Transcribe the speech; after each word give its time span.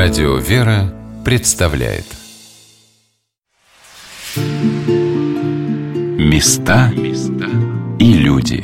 Радио 0.00 0.36
«Вера» 0.36 0.94
представляет 1.24 2.04
Места 6.16 6.92
и 7.98 8.12
люди 8.12 8.62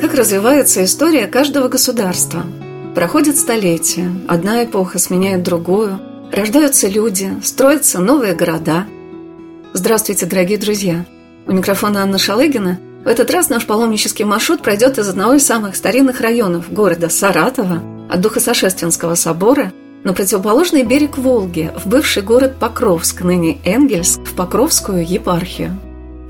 Как 0.00 0.14
развивается 0.14 0.84
история 0.84 1.26
каждого 1.26 1.68
государства? 1.68 2.46
Проходят 2.94 3.36
столетия, 3.36 4.10
одна 4.28 4.64
эпоха 4.64 4.98
сменяет 4.98 5.42
другую, 5.42 6.00
рождаются 6.32 6.88
люди, 6.88 7.30
строятся 7.44 8.00
новые 8.00 8.34
города. 8.34 8.86
Здравствуйте, 9.74 10.24
дорогие 10.24 10.56
друзья! 10.56 11.04
У 11.46 11.52
микрофона 11.52 12.02
Анна 12.02 12.18
Шалыгина. 12.18 12.78
В 13.04 13.08
этот 13.08 13.30
раз 13.30 13.48
наш 13.48 13.66
паломнический 13.66 14.24
маршрут 14.24 14.62
пройдет 14.62 14.98
из 14.98 15.08
одного 15.08 15.34
из 15.34 15.44
самых 15.44 15.74
старинных 15.74 16.20
районов 16.20 16.72
города 16.72 17.08
Саратова, 17.08 17.82
от 18.08 18.20
Духосошественского 18.20 19.16
собора, 19.16 19.72
на 20.04 20.12
противоположный 20.12 20.84
берег 20.84 21.18
Волги, 21.18 21.72
в 21.76 21.88
бывший 21.88 22.22
город 22.22 22.58
Покровск, 22.60 23.22
ныне 23.22 23.58
Энгельск, 23.64 24.20
в 24.20 24.34
Покровскую 24.34 25.04
епархию. 25.06 25.76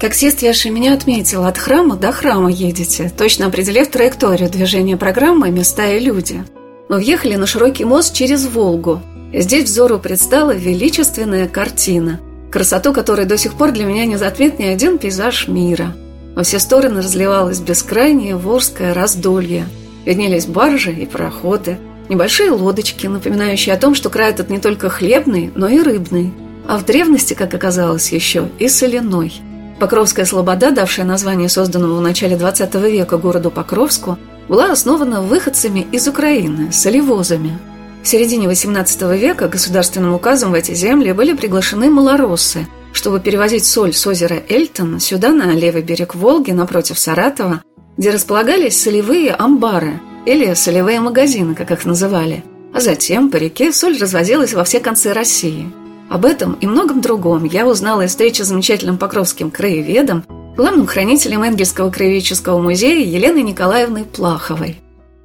Таксист 0.01 0.41
Яша 0.43 0.71
меня 0.71 0.95
отметил, 0.95 1.45
от 1.45 1.59
храма 1.59 1.97
до 1.97 2.11
храма 2.11 2.51
едете, 2.51 3.13
точно 3.17 3.47
определив 3.47 3.89
траекторию 3.89 4.51
движения 4.51 4.97
программы 4.97 5.51
«Места 5.51 5.93
и 5.93 6.01
люди». 6.01 6.43
Мы 6.89 6.97
въехали 6.97 7.37
на 7.37 7.47
широкий 7.47 7.85
мост 7.85 8.15
через 8.15 8.47
Волгу. 8.47 9.01
Здесь 9.33 9.65
взору 9.65 9.99
предстала 9.99 10.53
величественная 10.53 11.49
картина– 11.49 12.19
красоту 12.53 12.93
которой 12.93 13.27
до 13.27 13.37
сих 13.37 13.55
пор 13.55 13.73
для 13.73 13.85
меня 13.85 14.05
не 14.05 14.17
затмит 14.17 14.59
ни 14.59 14.65
один 14.65 14.99
пейзаж 14.99 15.49
мира. 15.49 15.97
Во 16.37 16.43
все 16.45 16.59
стороны 16.59 16.99
разливалось 16.99 17.61
бескрайнее 17.61 18.37
Волжское 18.37 18.95
раздолье. 18.95 19.67
Виднелись 20.05 20.47
баржи 20.47 20.93
и 20.93 21.07
пароходы, 21.07 21.79
небольшие 22.09 22.51
лодочки, 22.51 23.07
напоминающие 23.07 23.75
о 23.75 23.79
том, 23.79 23.95
что 23.95 24.11
край 24.11 24.31
этот 24.31 24.51
не 24.51 24.59
только 24.59 24.91
хлебный, 24.91 25.51
но 25.55 25.69
и 25.69 25.81
рыбный, 25.81 26.33
а 26.69 26.79
в 26.79 26.85
древности, 26.85 27.35
как 27.35 27.55
оказалось, 27.55 28.13
еще 28.13 28.49
и 28.59 28.69
соляной. 28.69 29.33
Покровская 29.81 30.27
слобода, 30.27 30.71
давшая 30.71 31.07
название 31.07 31.49
созданному 31.49 31.97
в 31.97 32.03
начале 32.03 32.37
XX 32.37 32.91
века 32.91 33.17
городу 33.17 33.51
Покровску, 33.51 34.19
была 34.49 34.71
основана 34.71 35.23
выходцами 35.23 35.87
из 35.93 36.07
Украины, 36.07 36.71
солевозами– 36.73 37.59
в 38.03 38.09
середине 38.09 38.47
XVIII 38.49 39.17
века 39.17 39.49
государственным 39.49 40.15
указом 40.15 40.51
в 40.51 40.55
эти 40.55 40.75
земли 40.75 41.13
были 41.13 41.35
приглашены 41.35 41.89
малороссы, 41.89 42.67
чтобы 42.93 43.21
перевозить 43.21 43.65
соль 43.65 43.93
с 43.93 44.05
озера 44.07 44.43
Эльтон 44.49 44.99
сюда, 44.99 45.31
на 45.31 45.53
левый 45.53 45.83
берег 45.83 46.17
Волги, 46.17 46.51
напротив 46.51 46.99
Саратова, 46.99 47.63
где 47.97 48.11
располагались 48.11 48.81
солевые 48.81 49.33
амбары 49.33 50.01
или 50.27 50.55
солевые 50.55 51.01
магазины, 51.01 51.55
как 51.55 51.71
их 51.71 51.85
называли. 51.85 52.45
А 52.75 52.81
затем 52.81 53.31
по 53.31 53.37
реке 53.37 53.73
соль 53.73 53.99
развозилась 53.99 54.53
во 54.53 54.65
все 54.65 54.81
концы 54.81 55.13
России. 55.13 55.71
Об 56.11 56.25
этом 56.25 56.55
и 56.55 56.67
многом 56.67 57.01
другом 57.01 57.45
я 57.45 57.67
узнала 57.67 58.03
из 58.03 58.11
встречи 58.11 58.43
с 58.43 58.47
замечательным 58.47 58.99
покровским 58.99 59.51
краеведом, 59.51 60.25
главным 60.57 60.87
хранителем 60.87 61.43
Энгельского 61.45 61.91
краеведческого 61.91 62.61
музея 62.61 63.05
Еленой 63.05 63.43
Николаевной 63.43 64.05
Плаховой. 64.05 64.82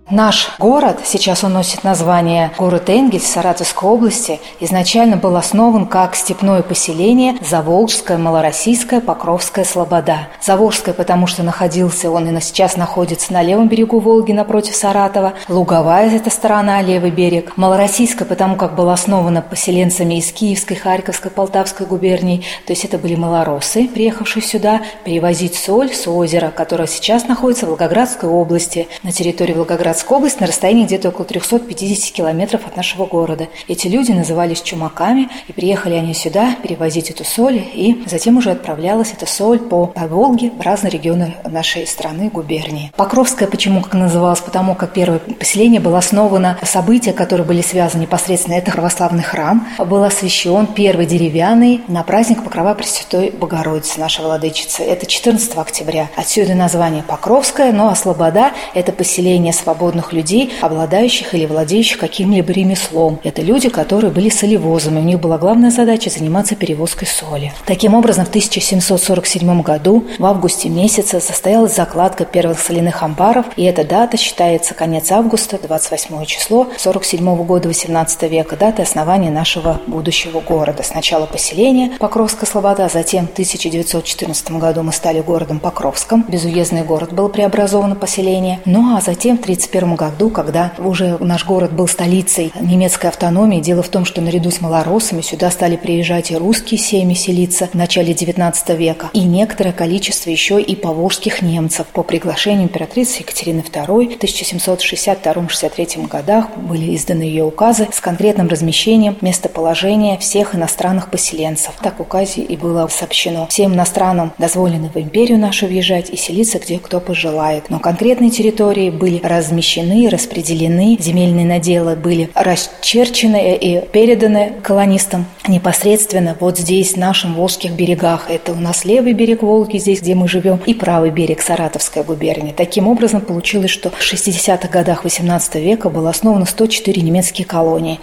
Наш 0.09 0.52
город, 0.58 1.02
сейчас 1.03 1.44
он 1.44 1.52
носит 1.52 1.83
название 1.83 2.53
город 2.58 2.89
Энгельс 2.89 3.25
Саратовской 3.25 3.89
области, 3.89 4.39
изначально 4.61 5.17
был 5.17 5.36
основан 5.36 5.86
как 5.86 6.16
степное 6.16 6.61
поселение 6.61 7.36
Заволжская, 7.41 8.17
Малороссийская, 8.17 9.02
Покровская 9.02 9.66
Слобода. 9.66 10.30
Заволжская, 10.41 10.94
потому 10.94 11.27
что 11.27 11.44
находился 11.44 12.09
он 12.09 12.30
и 12.30 12.39
сейчас 12.39 12.77
находится 12.77 13.33
на 13.33 13.41
левом 13.41 13.67
берегу 13.67 13.99
Волги 13.99 14.31
напротив 14.31 14.77
Саратова. 14.77 15.33
Луговая– 15.49 16.10
это 16.15 16.30
сторона, 16.30 16.81
левый 16.81 17.11
берег. 17.11 17.58
Малороссийская, 17.58 18.26
потому 18.26 18.55
как 18.55 18.76
была 18.76 18.93
основана 18.93 19.42
поселенцами 19.42 20.20
из 20.20 20.31
Киевской, 20.31 20.76
Харьковской, 20.76 21.31
Полтавской 21.31 21.86
губерний. 21.86 22.45
То 22.65 22.71
есть 22.71 22.86
это 22.86 22.98
были 22.98 23.15
малороссы, 23.15 23.89
приехавшие 23.89 24.42
сюда 24.42 24.81
перевозить 25.04 25.55
соль 25.55 25.93
с 25.93 26.08
озера, 26.08 26.49
которое 26.55 26.87
сейчас 26.87 27.27
находится 27.27 27.65
в 27.65 27.70
Волгоградской 27.70 28.30
области, 28.30 28.87
на 29.04 29.11
территории 29.11 29.52
Волгоградской 29.52 29.96
Волгоградская 29.97 30.17
область 30.17 30.39
на 30.39 30.47
расстоянии 30.47 30.85
где-то 30.85 31.09
около 31.09 31.25
350 31.25 32.13
километров 32.13 32.61
от 32.67 32.77
нашего 32.77 33.05
города. 33.05 33.47
Эти 33.67 33.87
люди 33.87 34.11
назывались 34.11 34.61
чумаками, 34.61 35.27
и 35.47 35.53
приехали 35.53 35.95
они 35.95 36.13
сюда 36.13 36.55
перевозить 36.61 37.09
эту 37.09 37.23
соль, 37.23 37.58
и 37.73 38.03
затем 38.05 38.37
уже 38.37 38.52
отправлялась 38.52 39.13
эта 39.13 39.25
соль 39.25 39.59
по, 39.59 39.87
по 39.87 40.07
Волге 40.07 40.52
в 40.52 40.61
разные 40.61 40.91
регионы 40.91 41.33
нашей 41.43 41.87
страны, 41.87 42.30
губернии. 42.30 42.91
Покровская 42.95 43.47
почему 43.47 43.81
как 43.81 43.95
называлась? 43.95 44.41
Потому 44.41 44.75
как 44.75 44.93
первое 44.93 45.19
поселение 45.19 45.80
было 45.80 45.97
основано, 45.97 46.59
события, 46.63 47.13
которые 47.13 47.45
были 47.47 47.61
связаны 47.61 48.03
непосредственно, 48.03 48.55
это 48.55 48.71
православный 48.71 49.23
храм, 49.23 49.67
был 49.80 50.03
освящен 50.03 50.67
первый 50.67 51.07
деревянный 51.07 51.81
на 51.87 52.03
праздник 52.03 52.43
Покрова 52.43 52.75
Пресвятой 52.75 53.31
Богородицы, 53.31 53.99
нашей 53.99 54.23
владычицы. 54.23 54.83
Это 54.83 55.07
14 55.07 55.57
октября. 55.57 56.09
Отсюда 56.15 56.53
название 56.53 57.02
Покровская, 57.03 57.71
но 57.71 57.89
а 57.89 57.95
Слобода– 57.95 58.52
это 58.75 58.91
поселение 58.91 59.53
свободное 59.53 59.86
свободных 59.87 60.11
людей, 60.11 60.52
обладающих 60.61 61.33
или 61.33 61.45
владеющих 61.45 61.98
каким-либо 61.98 62.52
ремеслом. 62.52 63.20
Это 63.23 63.42
люди, 63.42 63.70
которые 63.70 64.11
были 64.11 64.30
солевозами. 64.30 64.99
У 64.99 65.03
них 65.03 65.20
была 65.20 65.37
главная 65.37 65.71
задача 65.71 66.09
заниматься 66.09 66.55
перевозкой 66.55 67.08
соли. 67.08 67.53
Таким 67.65 67.93
образом, 67.93 68.25
в 68.25 68.30
1747 68.30 69.61
году, 69.61 70.03
в 70.20 70.25
августе 70.25 70.67
месяце, 70.67 71.21
состоялась 71.21 71.75
закладка 71.75 72.25
первых 72.25 72.59
соляных 72.59 73.02
амбаров, 73.02 73.45
и 73.55 73.64
эта 73.64 73.86
дата 73.86 74.17
считается 74.17 74.73
конец 74.73 75.09
августа, 75.11 75.58
28 75.58 76.25
число 76.25 76.67
47 76.77 77.45
года 77.45 77.69
18 77.69 78.23
века, 78.23 78.58
дата 78.58 78.81
основания 78.81 79.31
нашего 79.31 79.80
будущего 79.87 80.42
города. 80.42 80.83
Сначала 80.83 81.25
поселение 81.27 81.92
Покровская 81.99 82.49
Слобода, 82.49 82.89
затем 82.92 83.27
в 83.27 83.31
1914 83.31 84.52
году 84.52 84.83
мы 84.83 84.92
стали 84.92 85.21
городом 85.21 85.59
Покровском. 85.59 86.25
Безуездный 86.27 86.83
город 86.83 87.14
был 87.14 87.30
преобразован 87.30 87.93
в 87.93 87.99
поселение. 87.99 88.59
Ну 88.65 88.98
а 88.98 89.02
затем 89.02 89.37
в 89.37 89.42
1931 89.42 89.77
1941 89.77 89.95
году, 89.95 90.30
когда 90.30 90.73
уже 90.77 91.17
наш 91.20 91.45
город 91.45 91.73
был 91.73 91.88
столицей 91.88 92.52
немецкой 92.60 93.08
автономии, 93.08 93.61
дело 93.61 93.83
в 93.83 93.89
том, 93.89 94.05
что 94.05 94.21
наряду 94.21 94.52
с 94.52 94.61
малороссами 94.61 95.21
сюда 95.21 95.52
стали 95.52 95.76
приезжать 95.76 96.32
и 96.32 96.38
русские 96.38 96.80
семьи 96.80 97.15
селиться 97.15 97.67
в 97.67 97.73
начале 97.73 98.14
XIX 98.14 98.76
века, 98.76 99.10
и 99.14 99.21
некоторое 99.21 99.71
количество 99.71 100.30
еще 100.30 100.61
и 100.61 100.76
поволжских 100.76 101.42
немцев. 101.42 101.87
По 101.87 102.04
приглашению 102.04 102.64
императрицы 102.64 103.20
Екатерины 103.20 103.60
II 103.60 104.17
в 104.17 104.23
1762-63 104.23 106.08
годах 106.08 106.58
были 106.58 106.95
изданы 106.95 107.23
ее 107.23 107.43
указы 107.43 107.87
с 107.92 107.99
конкретным 107.99 108.48
размещением 108.48 109.17
местоположения 109.21 110.17
всех 110.17 110.55
иностранных 110.55 111.10
поселенцев. 111.11 111.73
Так 111.82 111.99
в 111.99 112.02
указе 112.02 112.42
и 112.42 112.58
было 112.58 112.87
сообщено. 112.87 113.48
Всем 113.48 113.73
иностранным 113.73 114.33
дозволено 114.37 114.89
в 114.89 114.98
империю 114.98 115.37
нашу 115.37 115.67
въезжать 115.67 116.10
и 116.10 116.17
селиться 116.17 116.60
где 116.60 116.80
кто 116.80 116.99
пожелает. 116.99 117.70
Но 117.70 117.80
конкретные 117.80 118.30
территории 118.30 118.89
были 118.89 119.20
размещены 119.23 119.67
размещены, 119.67 120.10
распределены, 120.10 120.98
земельные 121.00 121.45
наделы 121.45 121.95
были 121.95 122.30
расчерчены 122.33 123.58
и 123.58 123.82
переданы 123.92 124.54
колонистам 124.64 125.26
непосредственно 125.48 126.36
вот 126.39 126.58
здесь, 126.58 126.94
в 126.94 126.98
нашем 126.98 127.36
Волжских 127.36 127.72
берегах. 127.73 128.30
Это 128.30 128.54
у 128.54 128.56
нас 128.56 128.86
левый 128.86 129.13
берег 129.13 129.44
Волги, 129.44 129.78
здесь, 129.78 130.01
где 130.01 130.16
мы 130.16 130.28
живем, 130.28 130.60
и 130.66 130.74
правый 130.74 131.10
берег 131.10 131.42
Саратовской 131.42 132.04
губернии. 132.04 132.54
Таким 132.56 132.88
образом, 132.88 133.22
получилось, 133.22 133.72
что 133.72 133.89
в 133.89 134.00
60-х 134.00 134.68
годах 134.69 135.04
18 135.04 135.56
века 135.56 135.89
было 135.89 136.10
основано 136.10 136.45
104 136.45 137.01
немецкие 137.01 137.45
колонии. 137.45 138.00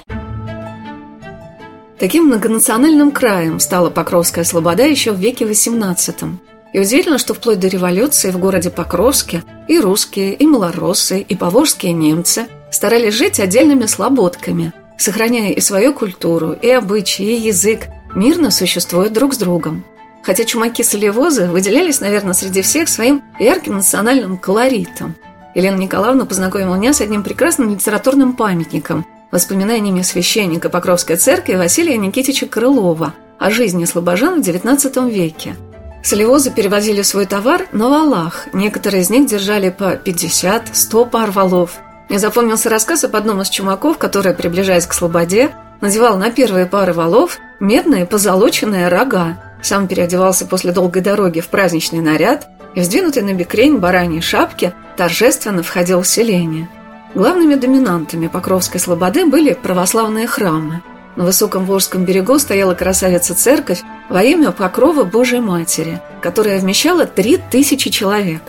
Таким 1.99 2.25
многонациональным 2.25 3.11
краем 3.11 3.61
стала 3.61 3.89
Покровская 3.89 4.45
Слобода 4.45 4.85
еще 4.87 5.13
в 5.13 5.19
веке 5.19 5.45
XVIII. 5.45 6.37
И 6.75 6.81
удивительно, 6.81 7.19
что 7.19 7.35
вплоть 7.35 7.61
до 7.61 7.69
революции 7.69 8.33
в 8.33 8.39
городе 8.39 8.69
Покровске 8.69 9.45
и 9.69 9.79
русские, 9.79 10.35
и 10.35 10.45
малороссы, 10.45 11.21
и 11.21 11.37
поволжские 11.37 11.93
немцы 11.93 12.49
старались 12.73 13.15
жить 13.15 13.39
отдельными 13.39 13.87
слободками, 13.87 14.73
сохраняя 14.99 15.53
и 15.53 15.61
свою 15.61 15.95
культуру, 15.95 16.51
и 16.51 16.69
обычаи, 16.69 17.27
и 17.27 17.47
язык, 17.47 17.87
мирно 18.17 18.51
существуя 18.51 19.09
друг 19.09 19.35
с 19.35 19.39
другом. 19.39 19.85
Хотя 20.25 20.43
чумаки-солевозы 20.45 21.47
выделялись, 21.47 22.01
наверное, 22.01 22.35
среди 22.35 22.61
всех 22.61 22.89
своим 22.89 23.23
ярким 23.39 23.77
национальным 23.77 24.37
колоритом. 24.37 25.15
Елена 25.55 25.77
Николаевна 25.77 26.25
познакомила 26.25 26.75
меня 26.75 26.93
с 26.93 27.01
одним 27.01 27.23
прекрасным 27.23 27.71
литературным 27.71 28.33
памятником– 28.33 29.07
воспоминаниями 29.31 30.03
священника 30.03 30.69
Покровской 30.69 31.17
церкви 31.17 31.55
Василия 31.55 31.97
Никитича 31.97 32.47
Крылова 32.47 33.15
о 33.39 33.51
жизни 33.53 33.85
слобожан 33.85 34.43
в 34.43 34.45
XIX 34.45 35.09
веке– 35.09 35.55
Солевозы 36.05 36.51
перевозили 36.51 37.01
свой 37.01 37.25
товар 37.25 37.67
на 37.73 37.89
валах. 37.89 38.49
Некоторые 38.53 39.01
из 39.01 39.09
них 39.09 39.27
держали 39.27 39.71
по 39.71 39.95
50-100 39.95 41.09
пар 41.09 41.31
валов. 41.31 41.79
Мне 42.11 42.19
запомнился 42.19 42.69
рассказ 42.69 43.05
об 43.05 43.17
одном 43.17 43.41
из 43.41 43.49
чумаков, 43.49 43.97
который, 43.97 44.35
приближаясь 44.35 44.87
к 44.87 44.93
Слободе, 44.93 45.53
надевал 45.81 46.19
на 46.19 46.31
первые 46.31 46.67
пары 46.67 46.93
валов 46.93 47.39
медные 47.59 48.05
позолоченные 48.05 48.89
рога. 48.89 49.43
Сам 49.63 49.89
переодевался 49.89 50.45
после 50.45 50.73
долгой 50.73 51.01
дороги 51.01 51.41
в 51.41 51.49
праздничный 51.49 52.03
наряд 52.03 52.49
и, 52.75 52.81
вздвинутый 52.81 53.23
на 53.23 53.33
бекрень 53.33 53.79
бараньей 53.79 54.21
шапки, 54.21 54.75
торжественно 54.99 55.63
входил 55.63 56.03
в 56.03 56.07
селение. 56.07 56.69
Главными 57.15 57.55
доминантами 57.55 58.27
Покровской 58.27 58.79
слободы 58.79 59.25
были 59.25 59.55
православные 59.55 60.27
храмы. 60.27 60.83
На 61.17 61.25
высоком 61.25 61.65
Волжском 61.65 62.05
берегу 62.05 62.39
стояла 62.39 62.75
красавица-церковь 62.75 63.83
во 64.09 64.23
имя 64.23 64.51
Покрова 64.51 65.05
Божией 65.05 65.41
Матери, 65.41 66.01
которая 66.21 66.59
вмещала 66.59 67.07
три 67.07 67.39
тысячи 67.51 67.91
человек. 67.91 68.43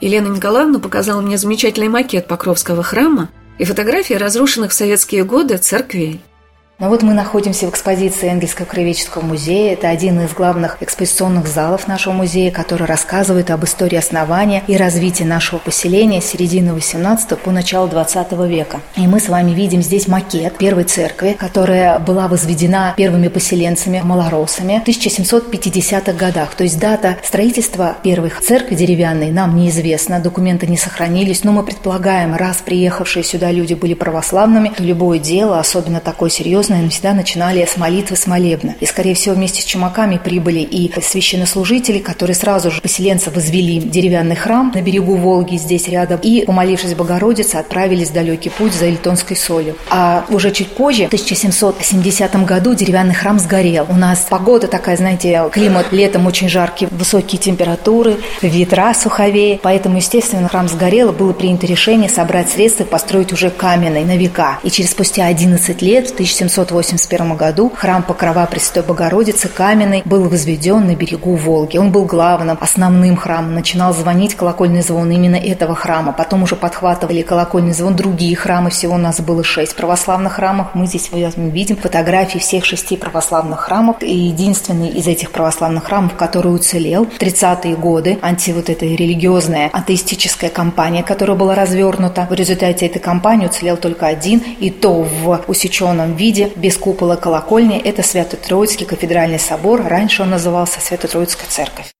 Елена 0.00 0.28
Николаевна 0.28 0.78
показала 0.78 1.20
мне 1.20 1.36
замечательный 1.36 1.88
макет 1.88 2.26
Покровского 2.26 2.82
храма 2.82 3.28
и 3.58 3.64
фотографии 3.64 4.14
разрушенных 4.14 4.70
в 4.70 4.74
советские 4.74 5.24
годы 5.24 5.56
церквей. 5.56 6.20
Но 6.82 6.88
вот 6.88 7.04
мы 7.04 7.14
находимся 7.14 7.68
в 7.68 7.70
экспозиции 7.70 8.28
Энгельского 8.28 8.66
краеведческого 8.66 9.22
музея. 9.22 9.74
Это 9.74 9.88
один 9.88 10.18
из 10.18 10.32
главных 10.32 10.78
экспозиционных 10.80 11.46
залов 11.46 11.86
нашего 11.86 12.12
музея, 12.12 12.50
который 12.50 12.88
рассказывает 12.88 13.52
об 13.52 13.62
истории 13.62 13.94
основания 13.94 14.64
и 14.66 14.76
развития 14.76 15.24
нашего 15.24 15.60
поселения 15.60 16.20
с 16.20 16.24
середины 16.24 16.74
18 16.74 17.38
по 17.38 17.52
начало 17.52 17.86
20 17.86 18.32
века. 18.48 18.80
И 18.96 19.06
мы 19.06 19.20
с 19.20 19.28
вами 19.28 19.52
видим 19.52 19.80
здесь 19.80 20.08
макет 20.08 20.58
первой 20.58 20.82
церкви, 20.82 21.36
которая 21.38 22.00
была 22.00 22.26
возведена 22.26 22.94
первыми 22.96 23.28
поселенцами, 23.28 24.00
малоросами 24.02 24.82
в 24.84 24.88
1750-х 24.88 26.12
годах. 26.14 26.56
То 26.56 26.64
есть 26.64 26.80
дата 26.80 27.16
строительства 27.22 27.96
первых 28.02 28.40
церкви 28.40 28.74
деревянной 28.74 29.30
нам 29.30 29.54
неизвестна, 29.54 30.18
документы 30.18 30.66
не 30.66 30.76
сохранились, 30.76 31.44
но 31.44 31.52
мы 31.52 31.62
предполагаем, 31.62 32.34
раз 32.34 32.56
приехавшие 32.56 33.22
сюда 33.22 33.52
люди 33.52 33.74
были 33.74 33.94
православными, 33.94 34.72
то 34.76 34.82
любое 34.82 35.20
дело, 35.20 35.60
особенно 35.60 36.00
такое 36.00 36.28
серьезное, 36.28 36.71
наверное, 36.72 36.90
всегда 36.90 37.14
начинали 37.14 37.64
с 37.64 37.76
молитвы, 37.76 38.16
с 38.16 38.26
молебна. 38.26 38.74
И, 38.80 38.86
скорее 38.86 39.14
всего, 39.14 39.34
вместе 39.34 39.62
с 39.62 39.64
чумаками 39.64 40.18
прибыли 40.22 40.60
и 40.60 40.92
священнослужители, 41.00 41.98
которые 41.98 42.34
сразу 42.34 42.70
же 42.70 42.80
поселенцы 42.80 43.30
возвели 43.30 43.78
деревянный 43.80 44.36
храм 44.36 44.72
на 44.74 44.82
берегу 44.82 45.16
Волги, 45.16 45.56
здесь 45.56 45.88
рядом, 45.88 46.20
и, 46.22 46.44
помолившись 46.44 46.94
Богородице, 46.94 47.56
отправились 47.56 48.10
в 48.10 48.12
далекий 48.12 48.50
путь 48.50 48.72
за 48.74 48.86
Эльтонской 48.86 49.36
солью. 49.36 49.76
А 49.90 50.24
уже 50.28 50.50
чуть 50.50 50.68
позже, 50.68 51.04
в 51.04 51.06
1770 51.06 52.44
году, 52.44 52.74
деревянный 52.74 53.14
храм 53.14 53.38
сгорел. 53.38 53.86
У 53.88 53.94
нас 53.94 54.26
погода 54.28 54.66
такая, 54.66 54.96
знаете, 54.96 55.48
климат 55.52 55.92
летом 55.92 56.26
очень 56.26 56.48
жаркий, 56.48 56.88
высокие 56.90 57.40
температуры, 57.40 58.16
ветра 58.40 58.94
суховее, 58.94 59.60
поэтому, 59.62 59.96
естественно, 59.96 60.48
храм 60.48 60.68
сгорел, 60.68 61.12
было 61.12 61.32
принято 61.32 61.66
решение 61.66 62.08
собрать 62.08 62.50
средства 62.50 62.84
и 62.84 62.86
построить 62.86 63.32
уже 63.32 63.50
каменный 63.50 64.04
на 64.04 64.16
века. 64.16 64.58
И 64.62 64.70
через 64.70 64.90
спустя 64.90 65.26
11 65.26 65.82
лет, 65.82 66.08
в 66.08 66.12
1700 66.12 66.61
1781 66.62 67.36
году 67.36 67.72
храм 67.74 68.02
Покрова 68.02 68.46
Престой 68.46 68.82
Богородицы 68.82 69.48
каменный 69.48 70.02
был 70.04 70.28
возведен 70.28 70.86
на 70.86 70.94
берегу 70.94 71.34
Волги. 71.34 71.76
Он 71.76 71.90
был 71.90 72.04
главным, 72.04 72.58
основным 72.60 73.16
храмом. 73.16 73.54
Начинал 73.54 73.92
звонить 73.94 74.34
колокольный 74.34 74.82
звон 74.82 75.10
именно 75.10 75.36
этого 75.36 75.74
храма. 75.74 76.12
Потом 76.12 76.42
уже 76.42 76.56
подхватывали 76.56 77.22
колокольный 77.22 77.72
звон 77.72 77.96
другие 77.96 78.36
храмы. 78.36 78.70
Всего 78.70 78.94
у 78.94 78.98
нас 78.98 79.20
было 79.20 79.42
шесть 79.44 79.76
православных 79.76 80.34
храмов. 80.34 80.68
Мы 80.74 80.86
здесь 80.86 81.10
видим 81.12 81.76
фотографии 81.76 82.38
всех 82.38 82.64
шести 82.64 82.96
православных 82.96 83.60
храмов. 83.60 83.96
И 84.02 84.14
единственный 84.14 84.88
из 84.88 85.06
этих 85.06 85.30
православных 85.30 85.84
храмов, 85.84 86.16
который 86.16 86.54
уцелел 86.54 87.06
в 87.06 87.20
30-е 87.20 87.76
годы, 87.76 88.18
анти 88.22 88.50
вот 88.50 88.70
эта 88.70 88.86
религиозная 88.86 89.68
атеистическая 89.72 90.50
кампания, 90.50 91.02
которая 91.02 91.36
была 91.36 91.54
развернута. 91.54 92.26
В 92.30 92.34
результате 92.34 92.86
этой 92.86 92.98
кампании 92.98 93.46
уцелел 93.46 93.76
только 93.76 94.06
один, 94.06 94.42
и 94.60 94.70
то 94.70 95.02
в 95.02 95.44
усеченном 95.46 96.14
виде, 96.16 96.41
без 96.56 96.76
купола 96.76 97.16
колокольни– 97.16 97.78
это 97.84 98.02
Свято-Троицкий 98.02 98.86
кафедральный 98.86 99.38
собор. 99.38 99.82
Раньше 99.82 100.22
он 100.22 100.30
назывался 100.30 100.80
Свято-Троицкая 100.80 101.46
церковь. 101.48 101.92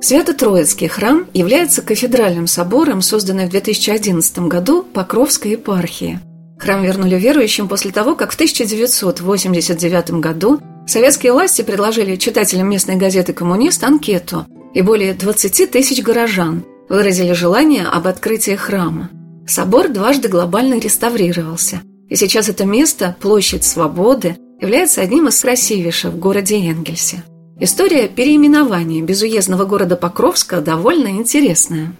Свято-Троицкий 0.00 0.86
храм 0.86 1.26
является 1.34 1.82
кафедральным 1.82 2.46
собором, 2.46 3.02
созданным 3.02 3.46
в 3.46 3.50
2011 3.50 4.38
году 4.40 4.82
Покровской 4.82 5.52
епархии. 5.52 6.20
Храм 6.58 6.82
вернули 6.82 7.16
верующим 7.16 7.68
после 7.68 7.90
того, 7.90 8.14
как 8.14 8.32
в 8.32 8.34
1989 8.34 10.10
году 10.12 10.60
советские 10.86 11.32
власти 11.32 11.62
предложили 11.62 12.16
читателям 12.16 12.70
местной 12.70 12.96
газеты 12.96 13.32
«Коммунист» 13.32 13.82
анкету, 13.84 14.46
и 14.72 14.82
более 14.82 15.14
20 15.14 15.70
тысяч 15.70 16.02
горожан 16.02 16.64
выразили 16.88 17.32
желание 17.32 17.86
об 17.86 18.06
открытии 18.06 18.56
храма. 18.56 19.10
Собор 19.46 19.88
дважды 19.88 20.28
глобально 20.28 20.78
реставрировался– 20.78 21.82
и 22.08 22.16
сейчас 22.16 22.48
это 22.48 22.64
место, 22.64 23.16
площадь 23.20 23.64
Свободы, 23.64 24.36
является 24.60 25.02
одним 25.02 25.28
из 25.28 25.40
красивейших 25.40 26.14
в 26.14 26.18
городе 26.18 26.56
Энгельсе. 26.56 27.22
История 27.60 28.08
переименования 28.08 29.02
безуездного 29.02 29.64
города 29.64 29.96
Покровска 29.96 30.60
довольно 30.60 31.08
интересная. 31.08 31.92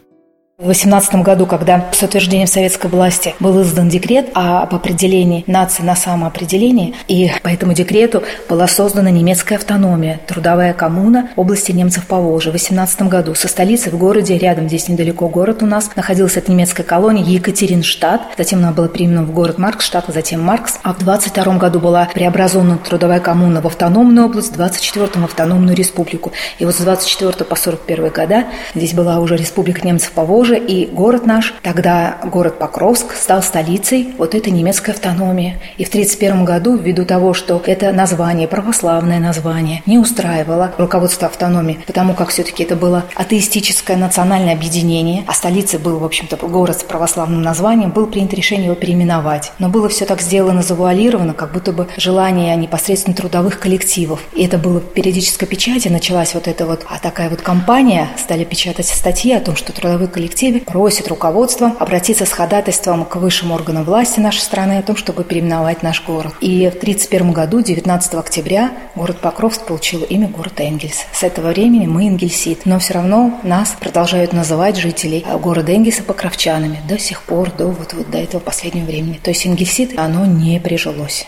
В 0.60 0.66
18 0.66 1.22
году, 1.22 1.46
когда 1.46 1.86
с 1.92 2.02
утверждением 2.02 2.48
советской 2.48 2.90
власти 2.90 3.32
был 3.38 3.62
издан 3.62 3.88
декрет 3.88 4.30
об 4.34 4.74
определении 4.74 5.44
нации 5.46 5.84
на 5.84 5.94
самоопределение, 5.94 6.94
и 7.06 7.30
по 7.44 7.48
этому 7.48 7.74
декрету 7.74 8.24
была 8.48 8.66
создана 8.66 9.08
немецкая 9.12 9.54
автономия, 9.54 10.18
трудовая 10.26 10.74
коммуна 10.74 11.30
области 11.36 11.70
немцев 11.70 12.08
по 12.08 12.16
Волжье. 12.16 12.50
В 12.50 12.54
18 12.54 13.02
году 13.02 13.36
со 13.36 13.46
столицей 13.46 13.92
в 13.92 13.98
городе, 13.98 14.36
рядом 14.36 14.66
здесь 14.66 14.88
недалеко 14.88 15.28
город 15.28 15.62
у 15.62 15.66
нас, 15.66 15.94
находилась 15.94 16.36
эта 16.36 16.50
немецкая 16.50 16.82
колония 16.82 17.22
Екатеринштадт, 17.22 18.22
затем 18.36 18.58
она 18.58 18.72
была 18.72 18.88
переименована 18.88 19.30
в 19.30 19.32
город 19.32 19.58
Марксштадт, 19.58 20.06
затем 20.08 20.42
Маркс, 20.42 20.80
а 20.82 20.92
в 20.92 20.98
22 20.98 21.56
году 21.58 21.78
была 21.78 22.08
преобразована 22.12 22.78
трудовая 22.78 23.20
коммуна 23.20 23.60
в 23.60 23.66
автономную 23.68 24.26
область, 24.26 24.54
в 24.54 24.56
24 24.56 25.06
в 25.06 25.24
автономную 25.24 25.76
республику. 25.76 26.32
И 26.58 26.64
вот 26.64 26.74
с 26.74 26.78
24 26.78 27.44
по 27.44 27.54
41 27.54 28.08
года 28.08 28.46
здесь 28.74 28.92
была 28.92 29.20
уже 29.20 29.36
республика 29.36 29.86
немцев 29.86 30.10
по 30.10 30.22
Тоже 30.48 30.64
и 30.64 30.86
город 30.86 31.26
наш, 31.26 31.52
тогда 31.62 32.16
город 32.24 32.58
Покровск, 32.58 33.14
стал 33.14 33.42
столицей 33.42 34.14
вот 34.16 34.34
этой 34.34 34.50
немецкой 34.50 34.92
автономии. 34.92 35.58
И 35.76 35.84
в 35.84 35.88
1931 35.88 36.46
году, 36.46 36.74
ввиду 36.74 37.04
того, 37.04 37.34
что 37.34 37.62
это 37.66 37.92
название, 37.92 38.48
православное 38.48 39.20
название, 39.20 39.82
не 39.84 39.98
устраивало 39.98 40.72
руководство 40.78 41.28
автономии, 41.28 41.80
потому 41.86 42.14
как 42.14 42.30
все-таки 42.30 42.62
это 42.62 42.76
было 42.76 43.04
атеистическое 43.14 43.98
национальное 43.98 44.54
объединение, 44.54 45.22
а 45.26 45.34
столицей 45.34 45.78
был, 45.78 45.98
в 45.98 46.04
общем-то, 46.04 46.36
город 46.36 46.78
с 46.80 46.82
православным 46.82 47.42
названием, 47.42 47.90
было 47.90 48.06
принято 48.06 48.34
решение 48.34 48.68
его 48.68 48.74
переименовать. 48.74 49.52
Но 49.58 49.68
было 49.68 49.90
все 49.90 50.06
так 50.06 50.22
сделано 50.22 50.62
завуалировано, 50.62 51.34
как 51.34 51.52
будто 51.52 51.72
бы 51.72 51.88
желание 51.98 52.56
непосредственно 52.56 53.14
трудовых 53.14 53.60
коллективов. 53.60 54.20
И 54.32 54.46
это 54.46 54.56
было 54.56 54.80
в 54.80 54.94
периодической 54.94 55.46
печати, 55.46 55.88
началась 55.88 56.32
вот 56.32 56.48
эта 56.48 56.64
вот 56.64 56.86
а 56.88 56.98
такая 56.98 57.28
вот 57.28 57.42
кампания, 57.42 58.08
стали 58.16 58.44
печатать 58.44 58.86
статьи 58.86 59.34
о 59.34 59.40
том, 59.40 59.54
что 59.54 59.74
трудовые 59.74 60.08
коллективы 60.08 60.37
коллективе 60.38 60.60
просит 60.60 61.08
руководство 61.08 61.74
обратиться 61.80 62.24
с 62.24 62.30
ходатайством 62.30 63.04
к 63.04 63.16
высшим 63.16 63.50
органам 63.50 63.82
власти 63.82 64.20
нашей 64.20 64.38
страны 64.38 64.78
о 64.78 64.82
том, 64.82 64.94
чтобы 64.94 65.24
переименовать 65.24 65.82
наш 65.82 66.04
город. 66.04 66.32
И 66.40 66.66
в 66.66 66.78
1931 66.78 67.32
году, 67.32 67.60
19 67.60 68.14
октября, 68.14 68.70
город 68.94 69.18
Покровск 69.20 69.66
получил 69.66 70.04
имя 70.04 70.28
город 70.28 70.52
Энгельс. 70.58 71.06
С 71.12 71.24
этого 71.24 71.48
времени 71.48 71.88
мы 71.88 72.06
Энгельсит, 72.06 72.66
но 72.66 72.78
все 72.78 72.94
равно 72.94 73.40
нас 73.42 73.74
продолжают 73.80 74.32
называть 74.32 74.76
жителей 74.76 75.26
города 75.42 75.72
Энгельса 75.72 76.04
покровчанами 76.04 76.78
до 76.88 77.00
сих 77.00 77.22
пор, 77.22 77.50
до 77.50 77.66
вот, 77.66 77.94
вот 77.94 78.08
до 78.08 78.18
этого 78.18 78.40
последнего 78.40 78.84
времени. 78.84 79.18
То 79.20 79.30
есть 79.30 79.44
Энгельсит, 79.44 79.98
оно 79.98 80.24
не 80.24 80.60
прижилось. 80.60 81.26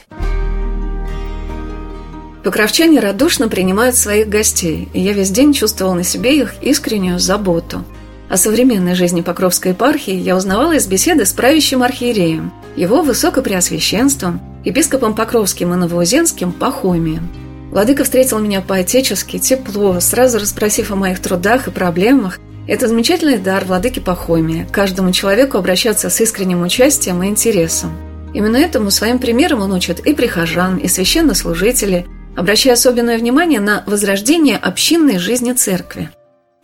Покровчане 2.44 3.00
радушно 3.00 3.48
принимают 3.48 3.96
своих 3.96 4.28
гостей, 4.28 4.88
и 4.92 5.00
я 5.00 5.12
весь 5.12 5.30
день 5.30 5.52
чувствовал 5.52 5.94
на 5.94 6.04
себе 6.04 6.38
их 6.38 6.54
искреннюю 6.62 7.18
заботу– 7.18 7.82
о 8.30 8.36
современной 8.36 8.94
жизни 8.94 9.22
Покровской 9.22 9.72
епархии 9.72 10.14
я 10.14 10.36
узнавала 10.36 10.76
из 10.76 10.86
беседы 10.86 11.26
с 11.26 11.32
правящим 11.32 11.82
архиереем, 11.82 12.52
его 12.76 13.02
высокопреосвященством, 13.02 14.40
епископом 14.64 15.16
Покровским 15.16 15.74
и 15.74 15.76
Новоузенским 15.76 16.52
Пахомием. 16.52 17.28
Владыка 17.72 18.04
встретил 18.04 18.38
меня 18.38 18.60
по-отечески, 18.60 19.38
тепло, 19.38 19.98
сразу 19.98 20.38
расспросив 20.38 20.92
о 20.92 20.96
моих 20.96 21.20
трудах 21.20 21.66
и 21.66 21.72
проблемах. 21.72 22.38
Это 22.68 22.86
замечательный 22.86 23.38
дар 23.38 23.64
владыки 23.64 23.98
Пахомия– 23.98 24.64
каждому 24.72 25.10
человеку 25.10 25.58
обращаться 25.58 26.08
с 26.08 26.20
искренним 26.20 26.62
участием 26.62 27.20
и 27.24 27.26
интересом. 27.26 27.90
Именно 28.32 28.58
этому 28.58 28.92
своим 28.92 29.18
примером 29.18 29.60
он 29.60 29.72
учит 29.72 29.98
и 30.06 30.14
прихожан, 30.14 30.76
и 30.76 30.86
священнослужителей, 30.86 32.06
обращая 32.36 32.74
особенное 32.74 33.18
внимание 33.18 33.58
на 33.58 33.82
возрождение 33.88 34.56
общинной 34.56 35.18
жизни 35.18 35.52
церкви– 35.52 36.10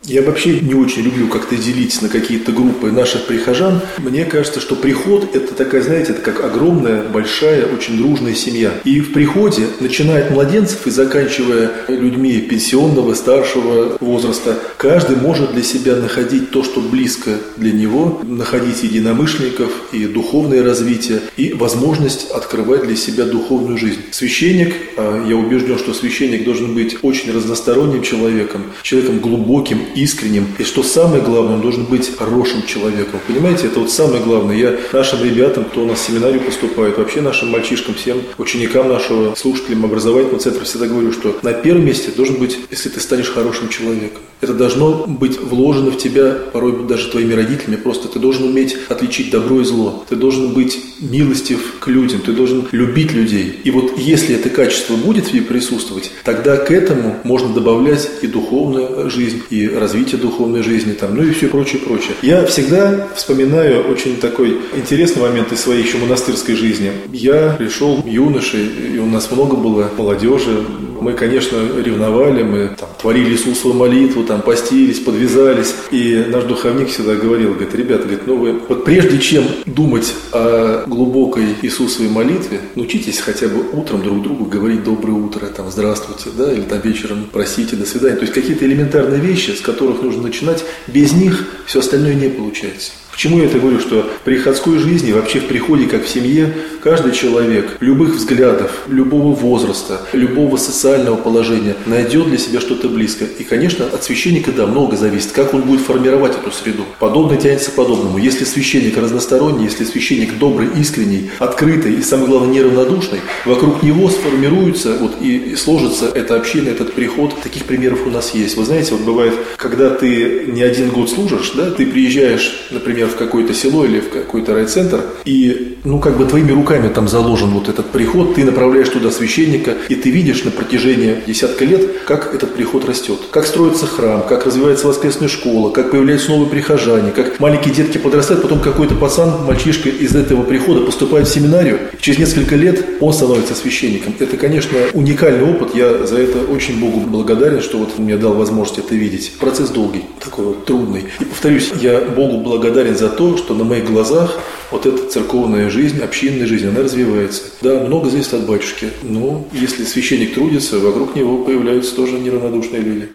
Я 0.08 0.22
вообще 0.22 0.60
не 0.60 0.74
очень 0.74 1.02
люблю 1.02 1.26
как-то 1.26 1.56
делить 1.56 2.00
на 2.00 2.08
какие-то 2.08 2.52
группы 2.52 2.92
наших 2.92 3.26
прихожан. 3.26 3.80
Мне 3.98 4.24
кажется, 4.24 4.60
что 4.60 4.76
приход– 4.76 5.28
это 5.34 5.52
такая, 5.52 5.82
знаете, 5.82 6.12
это 6.12 6.22
как 6.22 6.44
огромная, 6.44 7.02
большая, 7.02 7.66
очень 7.66 7.98
дружная 7.98 8.34
семья. 8.34 8.72
И 8.84 9.00
в 9.00 9.12
приходе, 9.12 9.64
начиная 9.80 10.24
от 10.24 10.30
младенцев 10.30 10.86
и 10.86 10.90
заканчивая 10.90 11.72
людьми 11.88 12.40
пенсионного, 12.40 13.14
старшего 13.14 13.96
возраста, 13.98 14.56
каждый 14.76 15.16
может 15.16 15.52
для 15.54 15.64
себя 15.64 15.96
находить 15.96 16.50
то, 16.50 16.62
что 16.62 16.80
близко 16.80 17.32
для 17.56 17.72
него, 17.72 18.20
находить 18.22 18.84
единомышленников 18.84 19.72
и 19.92 20.06
духовное 20.06 20.62
развитие, 20.62 21.20
и 21.36 21.52
возможность 21.52 22.30
открывать 22.30 22.86
для 22.86 22.96
себя 22.96 23.24
духовную 23.24 23.76
жизнь. 23.76 24.02
Священник, 24.12 24.72
а 24.96 25.26
я 25.26 25.34
убежден, 25.36 25.78
что 25.78 25.94
священник 25.94 26.44
должен 26.44 26.74
быть 26.74 26.98
очень 27.02 27.32
разносторонним 27.32 28.02
человеком, 28.02 28.66
человеком 28.82 29.18
глубоким, 29.18 29.80
искренним. 29.94 30.46
И 30.58 30.64
что 30.64 30.82
самое 30.82 31.22
главное, 31.22 31.54
он 31.54 31.60
должен 31.60 31.84
быть 31.84 32.16
хорошим 32.16 32.64
человеком. 32.66 33.20
Понимаете, 33.26 33.66
это 33.66 33.80
вот 33.80 33.90
самое 33.90 34.22
главное. 34.22 34.56
Я 34.56 34.76
нашим 34.92 35.22
ребятам, 35.22 35.64
кто 35.64 35.82
у 35.82 35.86
нас 35.86 36.00
семинарию 36.00 36.40
поступает, 36.40 36.98
вообще 36.98 37.20
нашим 37.20 37.50
мальчишкам, 37.50 37.94
всем 37.94 38.22
ученикам 38.38 38.88
нашего, 38.88 39.34
слушателям 39.34 39.84
образовательного 39.84 40.40
центра 40.40 40.64
всегда 40.64 40.86
говорю, 40.86 41.12
что 41.12 41.38
на 41.42 41.52
первом 41.52 41.84
месте 41.84 42.10
должен 42.14 42.36
быть, 42.36 42.58
если 42.70 42.88
ты 42.88 43.00
станешь 43.00 43.30
хорошим 43.30 43.68
человеком. 43.68 44.22
Это 44.40 44.52
должно 44.52 45.06
быть 45.06 45.40
вложено 45.40 45.90
в 45.90 45.98
тебя, 45.98 46.36
порой 46.52 46.86
даже 46.86 47.08
твоими 47.08 47.32
родителями, 47.32 47.76
просто 47.76 48.08
ты 48.08 48.18
должен 48.18 48.44
уметь 48.44 48.76
отличить 48.88 49.30
добро 49.30 49.62
и 49.62 49.64
зло. 49.64 50.04
Ты 50.08 50.16
должен 50.16 50.52
быть 50.52 50.78
милостив 51.00 51.76
к 51.80 51.88
людям, 51.88 52.20
ты 52.20 52.32
должен 52.32 52.68
любить 52.72 53.12
людей. 53.12 53.60
И 53.64 53.70
вот 53.70 53.98
если 53.98 54.34
это 54.34 54.50
качество 54.50 54.94
будет 54.96 55.26
в 55.26 55.30
тебе 55.30 55.42
присутствовать, 55.42 56.10
тогда 56.22 56.56
к 56.56 56.70
этому 56.70 57.16
можно 57.24 57.54
добавлять 57.54 58.10
и 58.20 58.26
духовную 58.26 59.08
жизнь, 59.08 59.42
и 59.48 59.66
развитие 59.80 60.20
духовной 60.20 60.62
жизни, 60.62 60.92
там, 60.92 61.14
ну 61.14 61.22
и 61.22 61.32
все 61.32 61.48
прочее, 61.48 61.80
прочее. 61.80 62.14
Я 62.22 62.44
всегда 62.46 63.08
вспоминаю 63.14 63.88
очень 63.88 64.16
такой 64.16 64.58
интересный 64.76 65.22
момент 65.22 65.52
из 65.52 65.60
своей 65.60 65.82
еще 65.82 65.98
монастырской 65.98 66.54
жизни. 66.54 66.92
Я 67.12 67.54
пришел 67.58 68.02
юношей, 68.04 68.66
и 68.94 68.98
у 68.98 69.06
нас 69.06 69.30
много 69.30 69.56
было 69.56 69.90
молодежи. 69.96 70.64
Мы, 71.00 71.12
конечно, 71.12 71.58
ревновали, 71.84 72.42
мы 72.42 72.70
там, 72.78 72.88
творили 73.00 73.32
Иисусову 73.32 73.74
молитву, 73.74 74.24
там 74.24 74.40
постились, 74.42 74.98
подвязались. 74.98 75.74
И 75.90 76.24
наш 76.28 76.44
духовник 76.44 76.88
всегда 76.88 77.14
говорил, 77.14 77.50
говорит, 77.50 77.74
ребята, 77.74 78.04
говорит, 78.04 78.26
ну 78.26 78.36
вы 78.36 78.60
вот 78.68 78.84
прежде 78.84 79.18
чем 79.18 79.44
думать 79.66 80.14
о 80.32 80.84
глубокой 80.86 81.44
Иисусовой 81.62 82.08
молитве, 82.08 82.60
научитесь 82.74 83.18
хотя 83.20 83.48
бы 83.48 83.64
утром 83.72 84.02
друг 84.02 84.22
другу 84.22 84.46
говорить 84.46 84.84
доброе 84.84 85.12
утро, 85.12 85.46
там, 85.46 85.70
здравствуйте, 85.70 86.30
да, 86.36 86.52
или 86.52 86.62
там 86.62 86.80
вечером 86.80 87.28
просите, 87.30 87.76
до 87.76 87.86
свидания. 87.86 88.16
То 88.16 88.22
есть 88.22 88.32
какие-то 88.32 88.64
элементарные 88.64 89.20
вещи, 89.20 89.50
с 89.50 89.60
которых 89.66 90.00
нужно 90.00 90.22
начинать, 90.22 90.64
без 90.86 91.12
них 91.12 91.46
все 91.66 91.80
остальное 91.80 92.14
не 92.14 92.28
получается. 92.28 92.92
Почему 93.16 93.38
я 93.38 93.46
это 93.46 93.58
говорю, 93.58 93.80
что 93.80 94.02
в 94.02 94.24
приходской 94.24 94.76
жизни, 94.76 95.10
вообще 95.10 95.40
в 95.40 95.46
приходе, 95.46 95.86
как 95.86 96.04
в 96.04 96.08
семье, 96.08 96.52
каждый 96.82 97.12
человек 97.12 97.78
любых 97.80 98.16
взглядов, 98.16 98.82
любого 98.88 99.34
возраста, 99.34 100.02
любого 100.12 100.58
социального 100.58 101.16
положения 101.16 101.76
найдет 101.86 102.28
для 102.28 102.36
себя 102.36 102.60
что-то 102.60 102.90
близкое. 102.90 103.26
И, 103.38 103.42
конечно, 103.42 103.86
от 103.86 104.04
священника, 104.04 104.52
да, 104.52 104.66
много 104.66 104.98
зависит, 104.98 105.32
как 105.32 105.54
он 105.54 105.62
будет 105.62 105.80
формировать 105.80 106.36
эту 106.36 106.52
среду. 106.52 106.84
Подобное 106.98 107.38
тянется 107.38 107.70
к 107.70 107.74
подобному. 107.74 108.18
Если 108.18 108.44
священник 108.44 108.98
разносторонний, 108.98 109.64
если 109.64 109.84
священник 109.84 110.36
добрый, 110.36 110.68
искренний, 110.78 111.30
открытый 111.38 111.94
и, 111.94 112.02
самое 112.02 112.28
главное, 112.28 112.52
неравнодушный, 112.52 113.20
вокруг 113.46 113.82
него 113.82 114.10
сформируется 114.10 114.94
вот, 115.00 115.14
и, 115.22 115.38
и 115.38 115.56
сложится 115.56 116.10
эта 116.14 116.36
община, 116.36 116.68
этот 116.68 116.92
приход. 116.92 117.34
Таких 117.42 117.64
примеров 117.64 118.06
у 118.06 118.10
нас 118.10 118.34
есть. 118.34 118.58
Вы 118.58 118.66
знаете, 118.66 118.92
вот 118.92 119.06
бывает, 119.06 119.32
когда 119.56 119.88
ты 119.88 120.44
не 120.48 120.60
один 120.60 120.90
год 120.90 121.08
служишь, 121.08 121.52
да, 121.56 121.70
ты 121.70 121.86
приезжаешь, 121.86 122.66
например, 122.70 123.05
в 123.08 123.16
какое-то 123.16 123.54
село 123.54 123.84
или 123.84 124.00
в 124.00 124.10
какой-то 124.10 124.54
райцентр, 124.54 125.00
и, 125.24 125.78
ну, 125.84 125.98
как 125.98 126.16
бы 126.18 126.24
твоими 126.24 126.52
руками 126.52 126.88
там 126.88 127.08
заложен 127.08 127.50
вот 127.50 127.68
этот 127.68 127.86
приход, 127.86 128.34
ты 128.34 128.44
направляешь 128.44 128.88
туда 128.88 129.10
священника, 129.10 129.74
и 129.88 129.94
ты 129.94 130.10
видишь 130.10 130.44
на 130.44 130.50
протяжении 130.50 131.16
десятка 131.26 131.64
лет, 131.64 132.02
как 132.06 132.34
этот 132.34 132.54
приход 132.54 132.84
растет, 132.84 133.18
как 133.30 133.46
строится 133.46 133.86
храм, 133.86 134.24
как 134.26 134.46
развивается 134.46 134.86
воскресная 134.86 135.28
школа, 135.28 135.70
как 135.70 135.90
появляются 135.90 136.30
новые 136.30 136.48
прихожане, 136.48 137.10
как 137.10 137.38
маленькие 137.40 137.74
детки 137.74 137.98
подрастают, 137.98 138.42
потом 138.42 138.60
какой-то 138.60 138.94
пацан, 138.94 139.44
мальчишка 139.46 139.88
из 139.88 140.14
этого 140.14 140.42
прихода 140.42 140.84
поступает 140.84 141.28
в 141.28 141.32
семинарию, 141.32 141.78
и 141.92 142.02
через 142.02 142.18
несколько 142.18 142.56
лет 142.56 142.84
он 143.00 143.12
становится 143.12 143.54
священником. 143.54 144.14
Это, 144.18 144.36
конечно, 144.36 144.78
уникальный 144.94 145.44
опыт, 145.44 145.74
я 145.74 146.06
за 146.06 146.18
это 146.18 146.38
очень 146.50 146.80
Богу 146.80 147.00
благодарен, 147.00 147.60
что 147.60 147.78
вот 147.78 147.90
он 147.98 148.04
мне 148.04 148.16
дал 148.16 148.34
возможность 148.34 148.78
это 148.78 148.94
видеть. 148.94 149.32
Процесс 149.38 149.70
долгий, 149.70 150.04
такой 150.22 150.46
вот 150.46 150.64
трудный. 150.64 151.04
И 151.20 151.24
повторюсь, 151.24 151.72
я 151.80 152.00
Богу 152.00 152.38
благодарен 152.38 152.95
за 152.98 153.08
то, 153.08 153.36
что 153.36 153.54
на 153.54 153.64
моих 153.64 153.86
глазах 153.86 154.38
вот 154.70 154.86
эта 154.86 155.08
церковная 155.08 155.70
жизнь, 155.70 156.00
общинная 156.00 156.46
жизнь, 156.46 156.68
она 156.68 156.80
развивается. 156.80 157.42
Да, 157.62 157.80
много 157.80 158.10
зависит 158.10 158.34
от 158.34 158.46
батюшки, 158.46 158.90
но 159.02 159.46
если 159.52 159.84
священник 159.84 160.34
трудится, 160.34 160.78
вокруг 160.78 161.14
него 161.14 161.44
появляются 161.44 161.94
тоже 161.94 162.18
неравнодушные 162.18 162.82
люди. 162.82 163.08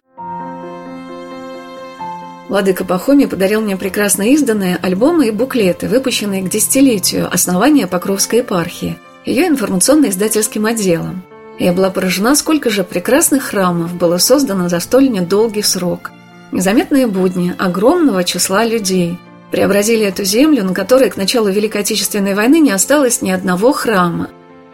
Владыка 2.50 2.83
Пахомий 2.83 3.27
подарил 3.27 3.61
мне 3.61 3.77
прекрасно 3.77 4.23
изданные 4.33 4.77
альбомы 4.81 5.27
и 5.27 5.31
буклеты, 5.31 5.88
выпущенные 5.88 6.43
к 6.43 6.50
десятилетию 6.50 7.29
основания 7.31 7.88
Покровской 7.88 8.39
епархии, 8.39 8.97
ее 9.25 9.47
информационно-издательским 9.47 10.65
отделом. 10.65 11.23
Я 11.59 11.71
была 11.71 11.89
поражена, 11.91 12.35
сколько 12.35 12.69
же 12.69 12.83
прекрасных 12.83 13.43
храмов 13.43 13.93
было 13.93 14.17
создано 14.17 14.67
за 14.67 14.79
столь 14.79 15.09
недолгий 15.09 15.63
срок. 15.63 16.11
Незаметные 16.51 17.07
будни 17.07 17.55
огромного 17.57 18.23
числа 18.23 18.65
людей– 18.65 19.17
преобразили 19.51 20.05
эту 20.05 20.24
землю, 20.24 20.63
на 20.63 20.74
которой 20.74 21.10
к 21.10 21.17
началу 21.17 21.50
Великой 21.50 21.81
Отечественной 21.81 22.34
войны 22.34 22.60
не 22.60 22.72
осталось 22.72 23.22
ни 23.22 23.29
одного 23.29 23.74
храма. 23.74 24.29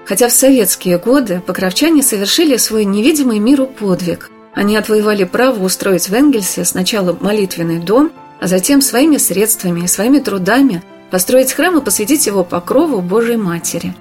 Хотя 0.05 0.29
в 0.29 0.33
советские 0.33 0.99
годы 0.99 1.41
покровчане 1.45 2.03
совершили 2.03 2.55
свой 2.57 2.85
невидимый 2.85 3.39
миру 3.39 3.67
подвиг. 3.67 4.29
Они 4.53 4.77
отвоевали 4.77 5.25
право 5.25 5.63
устроить 5.63 6.07
в 6.07 6.13
Энгельсе 6.13 6.63
сначала 6.63 7.17
молитвенный 7.19 7.79
дом, 7.79 8.11
а 8.39 8.47
затем 8.47 8.81
своими 8.81 9.17
средствами 9.17 9.81
и 9.81 9.87
своими 9.87 10.19
трудами 10.19 10.83
построить 11.11 11.51
храм 11.51 11.77
и 11.77 11.83
посвятить 11.83 12.27
его 12.27 12.43
покрову 12.43 13.01
Божьей 13.01 13.37
Матери. 13.37 13.95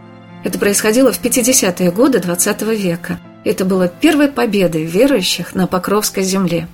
Это 0.44 0.58
происходило 0.58 1.10
в 1.10 1.20
50-е 1.20 1.90
годы 1.90 2.18
XX 2.18 2.74
века. 2.74 3.18
Это 3.44 3.64
было 3.64 3.88
первой 3.88 4.28
победой 4.28 4.84
верующих 4.84 5.54
на 5.54 5.66
Покровской 5.66 6.22
земле. 6.22 6.68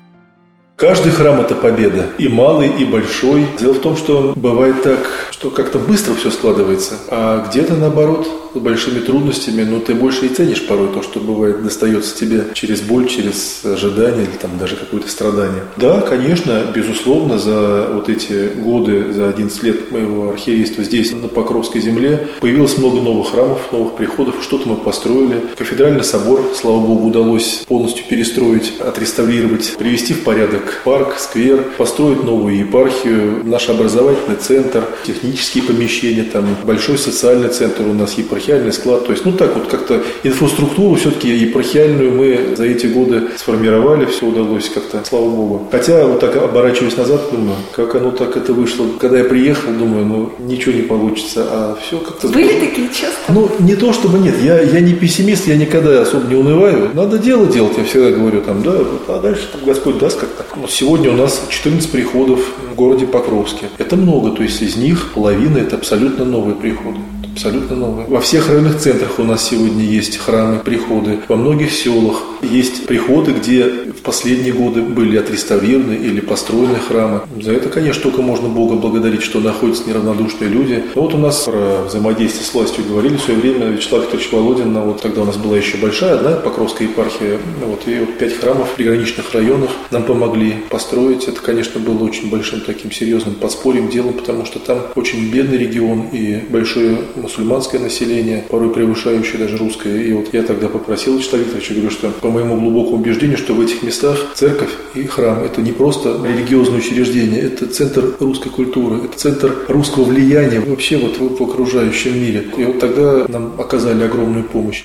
Каждый 0.77 1.13
храм– 1.13 1.41
это 1.41 1.55
победа, 1.55 2.07
и 2.19 2.29
малый, 2.29 2.69
и 2.69 2.85
большой. 2.85 3.47
Дело 3.61 3.75
в 3.75 3.81
том, 3.81 3.97
что 3.97 4.33
бывает 4.35 4.83
так, 4.83 4.99
что 5.31 5.51
как-то 5.51 5.79
быстро 5.79 6.15
все 6.15 6.31
складывается, 6.31 6.95
а 7.09 7.47
где-то 7.49 7.75
наоборот 7.75 8.27
с 8.55 8.59
большими 8.59 9.01
трудностями, 9.01 9.63
но 9.63 9.81
ты 9.81 9.95
больше 9.95 10.27
и 10.27 10.29
ценишь 10.29 10.67
порой 10.67 10.89
то, 10.89 11.03
что 11.03 11.21
бывает 11.21 11.63
достается 11.63 12.17
тебе 12.17 12.49
через 12.55 12.81
боль, 12.83 13.09
через 13.09 13.65
ожидание 13.65 14.25
или 14.25 14.37
там 14.37 14.59
даже 14.59 14.77
какое-то 14.77 15.09
страдание. 15.09 15.63
Да, 15.77 16.01
конечно, 16.01 16.65
безусловно, 16.75 17.39
за 17.39 17.89
вот 17.93 18.09
эти 18.09 18.51
годы, 18.55 19.13
за 19.13 19.29
11 19.29 19.63
лет 19.63 19.91
моего 19.91 20.31
архиерейства 20.31 20.85
здесь, 20.85 21.13
на 21.13 21.29
Покровской 21.29 21.81
земле, 21.81 22.29
появилось 22.41 22.77
много 22.77 23.01
новых 23.01 23.31
храмов, 23.31 23.73
новых 23.73 23.95
приходов, 23.95 24.35
что-то 24.43 24.69
мы 24.69 24.77
построили. 24.77 25.41
Кафедральный 25.57 26.05
собор, 26.05 26.45
слава 26.55 26.81
богу, 26.81 27.09
удалось 27.09 27.65
полностью 27.67 28.05
перестроить, 28.07 28.75
отреставрировать, 28.81 29.77
привести 29.79 30.13
в 30.13 30.25
порядок 30.25 30.62
парк, 30.85 31.17
сквер, 31.19 31.65
построить 31.77 32.25
новую 32.25 32.59
епархию, 32.59 33.43
наш 33.45 33.69
образовательный 33.69 34.37
центр, 34.37 34.85
технические 35.05 35.65
помещения, 35.65 36.25
там 36.25 36.45
большой 36.65 36.99
социальный 36.99 37.49
центр 37.49 37.83
у 37.83 37.93
нас 37.93 38.15
епархиальный 38.15 38.73
склад. 38.73 39.07
То 39.07 39.13
есть, 39.13 39.25
ну 39.25 39.33
так 39.33 39.55
вот 39.57 39.69
как-то 39.69 40.03
инфраструктуру 40.23 40.95
все-таки 40.97 41.29
епархиальную 41.29 42.13
мы 42.13 42.57
за 42.57 42.65
эти 42.65 42.87
годы 42.87 43.29
сформировали, 43.37 44.07
все 44.07 44.27
удалось 44.27 44.69
как-то, 44.69 45.03
слава 45.05 45.29
богу. 45.29 45.69
Хотя 45.71 46.07
вот 46.07 46.21
так 46.21 46.37
оборачиваясь 46.37 46.97
назад, 46.97 47.21
думаю, 47.33 47.57
как 47.73 47.95
оно 47.95 48.11
так 48.11 48.37
это 48.37 48.53
вышло. 48.53 48.87
Когда 49.01 49.19
я 49.19 49.25
приехал, 49.25 49.73
думаю, 49.73 50.07
ну 50.07 50.33
ничего 50.39 50.73
не 50.73 50.83
получится, 50.83 51.47
а 51.49 51.79
все 51.81 51.99
как-то... 51.99 52.29
Были 52.29 52.61
такие 52.61 52.89
часто? 52.89 53.33
Ну, 53.33 53.51
не 53.59 53.77
то 53.77 53.93
чтобы 53.93 54.19
нет, 54.19 54.35
я, 54.43 54.61
я 54.61 54.81
не 54.81 54.95
пессимист, 54.95 55.47
я 55.47 55.57
никогда 55.57 56.03
особо 56.03 56.27
не 56.27 56.35
унываю. 56.35 56.91
Надо 56.95 57.19
дело 57.19 57.47
делать, 57.47 57.77
я 57.79 57.85
всегда 57.85 58.11
говорю, 58.11 58.41
там, 58.43 58.63
да, 58.63 58.73
а 59.09 59.21
дальше 59.21 59.49
там 59.53 59.63
Господь 59.65 59.99
даст 59.99 60.19
как-то. 60.19 60.45
Сегодня 60.69 61.11
у 61.11 61.17
нас 61.17 61.47
14 61.49 61.91
приходов 61.91 62.41
в 62.71 62.75
городе 62.75 63.07
Покровске. 63.07 63.67
Это 63.79 63.97
много, 63.97 64.31
то 64.31 64.43
есть 64.43 64.61
из 64.61 64.77
них 64.77 65.13
половина 65.15 65.59
это 65.59 65.77
абсолютно 65.77 66.25
новые 66.25 66.57
приходы 66.57 66.99
абсолютно 67.33 67.77
новые. 67.77 68.07
Во 68.09 68.21
всех 68.21 68.49
районных 68.49 68.79
центрах 68.79 69.19
у 69.19 69.25
нас 69.25 69.49
сегодня 69.49 69.85
есть 69.85 70.19
храмы, 70.19 70.59
приходы. 70.59 71.19
Во 71.29 71.37
многих 71.37 71.73
селах 71.73 72.23
Есть 72.43 72.87
приходы, 72.87 73.33
где 73.33 73.65
в 73.67 74.03
последние 74.03 74.53
годы 74.53 74.83
были 74.83 75.17
отреставрированы 75.17 75.95
или 75.95 76.21
построены 76.21 76.79
храмы. 76.79 77.23
За 77.41 77.53
это, 77.53 77.69
конечно, 77.69 78.03
только 78.03 78.21
можно 78.21 78.49
Бога 78.49 78.77
благодарить, 78.77 79.23
что 79.23 79.41
находятся 79.41 79.89
неравнодушные 79.89 80.51
люди. 80.51 80.85
Но 80.95 81.03
вот 81.03 81.15
у 81.15 81.19
нас 81.19 81.45
про 81.45 81.85
взаимодействие 81.87 82.45
с 82.45 82.53
властью 82.53 82.85
говорили 82.89 83.17
в 83.17 83.21
свое 83.21 83.39
время 83.39 83.67
Вячеслав 83.67 84.03
Викторович 84.03 84.33
Володин, 84.33 84.75
вот 84.81 85.01
тогда 85.01 85.23
у 85.23 85.25
нас 85.25 85.37
была 85.37 85.57
еще 85.57 85.77
большая 85.77 86.15
одна 86.15 86.33
Покровская 86.33 86.89
епархия, 86.89 87.39
вот, 87.65 87.87
и 87.87 88.01
вот 88.01 88.19
пять 88.19 88.35
храмов 88.35 88.71
в 88.71 88.75
приграничных 88.75 89.33
районах 89.33 89.71
нам 89.91 90.03
помогли 90.03 90.57
построить. 90.69 91.29
Это, 91.29 91.41
конечно, 91.41 91.81
было 91.81 92.03
очень 92.05 92.29
большим 92.29 92.61
таким 92.61 92.91
серьезным 92.91 93.37
подспорьем 93.37 93.89
делом, 93.89 94.15
потому 94.15 94.45
что 94.45 94.59
там 94.59 94.79
очень 94.97 95.31
бедный 95.31 95.59
регион 95.59 96.09
и 96.13 96.43
большое 96.49 96.99
мусульманское 97.17 97.81
население, 97.81 98.45
порой 98.49 98.73
превышающее 98.73 99.39
даже 99.39 99.57
русское. 99.57 100.03
И 100.03 100.13
вот 100.13 100.29
я 100.33 100.43
тогда 100.43 100.69
попросил 100.69 101.17
Вячеслава 101.17 101.43
Викторовича, 101.43 101.75
говорю, 101.75 101.91
что 101.91 102.11
моему 102.33 102.57
глубокому 102.59 102.97
убеждению, 102.97 103.39
что 103.39 103.55
в 103.55 103.61
этих 103.61 103.83
местах 103.83 104.19
церковь 104.35 104.71
и 104.95 105.05
храм– 105.05 105.43
это 105.45 105.63
не 105.63 105.73
просто 105.73 106.21
религиозное 106.25 106.79
учреждение, 106.79 107.41
это 107.43 107.67
центр 107.67 108.15
русской 108.19 108.49
культуры, 108.49 109.05
это 109.05 109.17
центр 109.17 109.55
русского 109.69 110.05
влияния 110.05 110.61
вообще 110.61 110.97
вот 110.99 111.19
в 111.19 111.43
окружающем 111.43 112.15
мире. 112.21 112.47
И 112.57 112.65
вот 112.65 112.81
тогда 112.81 113.27
нам 113.29 113.61
оказали 113.61 114.05
огромную 114.05 114.45
помощь. 114.45 114.85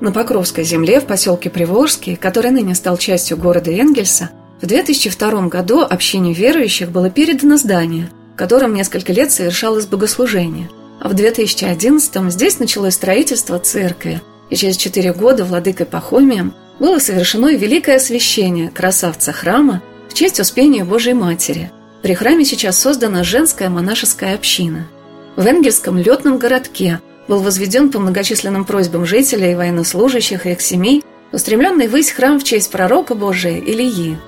На 0.00 0.12
Покровской 0.12 0.62
земле 0.62 1.00
в 1.00 1.06
поселке 1.06 1.50
Приволжский, 1.50 2.14
который 2.14 2.52
ныне 2.52 2.76
стал 2.76 2.96
частью 2.98 3.36
города 3.36 3.72
Энгельса, 3.72 4.30
в 4.62 4.66
2002 4.66 5.48
году 5.48 5.80
общине 5.80 6.32
верующих 6.32 6.90
было 6.90 7.10
передано 7.10 7.56
здание, 7.56 8.08
в 8.34 8.38
котором 8.38 8.74
несколько 8.74 9.12
лет 9.12 9.32
совершалось 9.32 9.86
богослужение. 9.86 10.70
А 11.00 11.08
в 11.08 11.14
2011 11.14 12.32
здесь 12.32 12.58
началось 12.58 12.94
строительство 12.94 13.58
церкви, 13.58 14.20
и 14.50 14.56
через 14.56 14.76
четыре 14.76 15.12
года 15.12 15.44
владыкой 15.44 15.86
Пахомием 15.86 16.54
было 16.78 16.98
совершено 16.98 17.54
великое 17.54 17.96
освящение 17.96 18.70
красавца 18.70 19.32
храма 19.32 19.82
в 20.08 20.14
честь 20.14 20.40
Успения 20.40 20.84
Божьей 20.84 21.14
Матери. 21.14 21.70
При 22.02 22.14
храме 22.14 22.44
сейчас 22.44 22.78
создана 22.78 23.24
женская 23.24 23.68
монашеская 23.68 24.34
община. 24.34 24.88
В 25.36 25.46
Энгельском 25.46 25.98
летном 25.98 26.38
городке 26.38 27.00
был 27.26 27.40
возведен 27.40 27.90
по 27.90 27.98
многочисленным 27.98 28.64
просьбам 28.64 29.04
жителей, 29.04 29.54
военнослужащих 29.54 30.46
и 30.46 30.52
их 30.52 30.60
семей 30.60 31.04
устремленный 31.32 31.88
ввысь 31.88 32.10
храм 32.10 32.40
в 32.40 32.44
честь 32.44 32.70
пророка 32.70 33.14
Божия 33.14 33.58
Илии. 33.58 34.18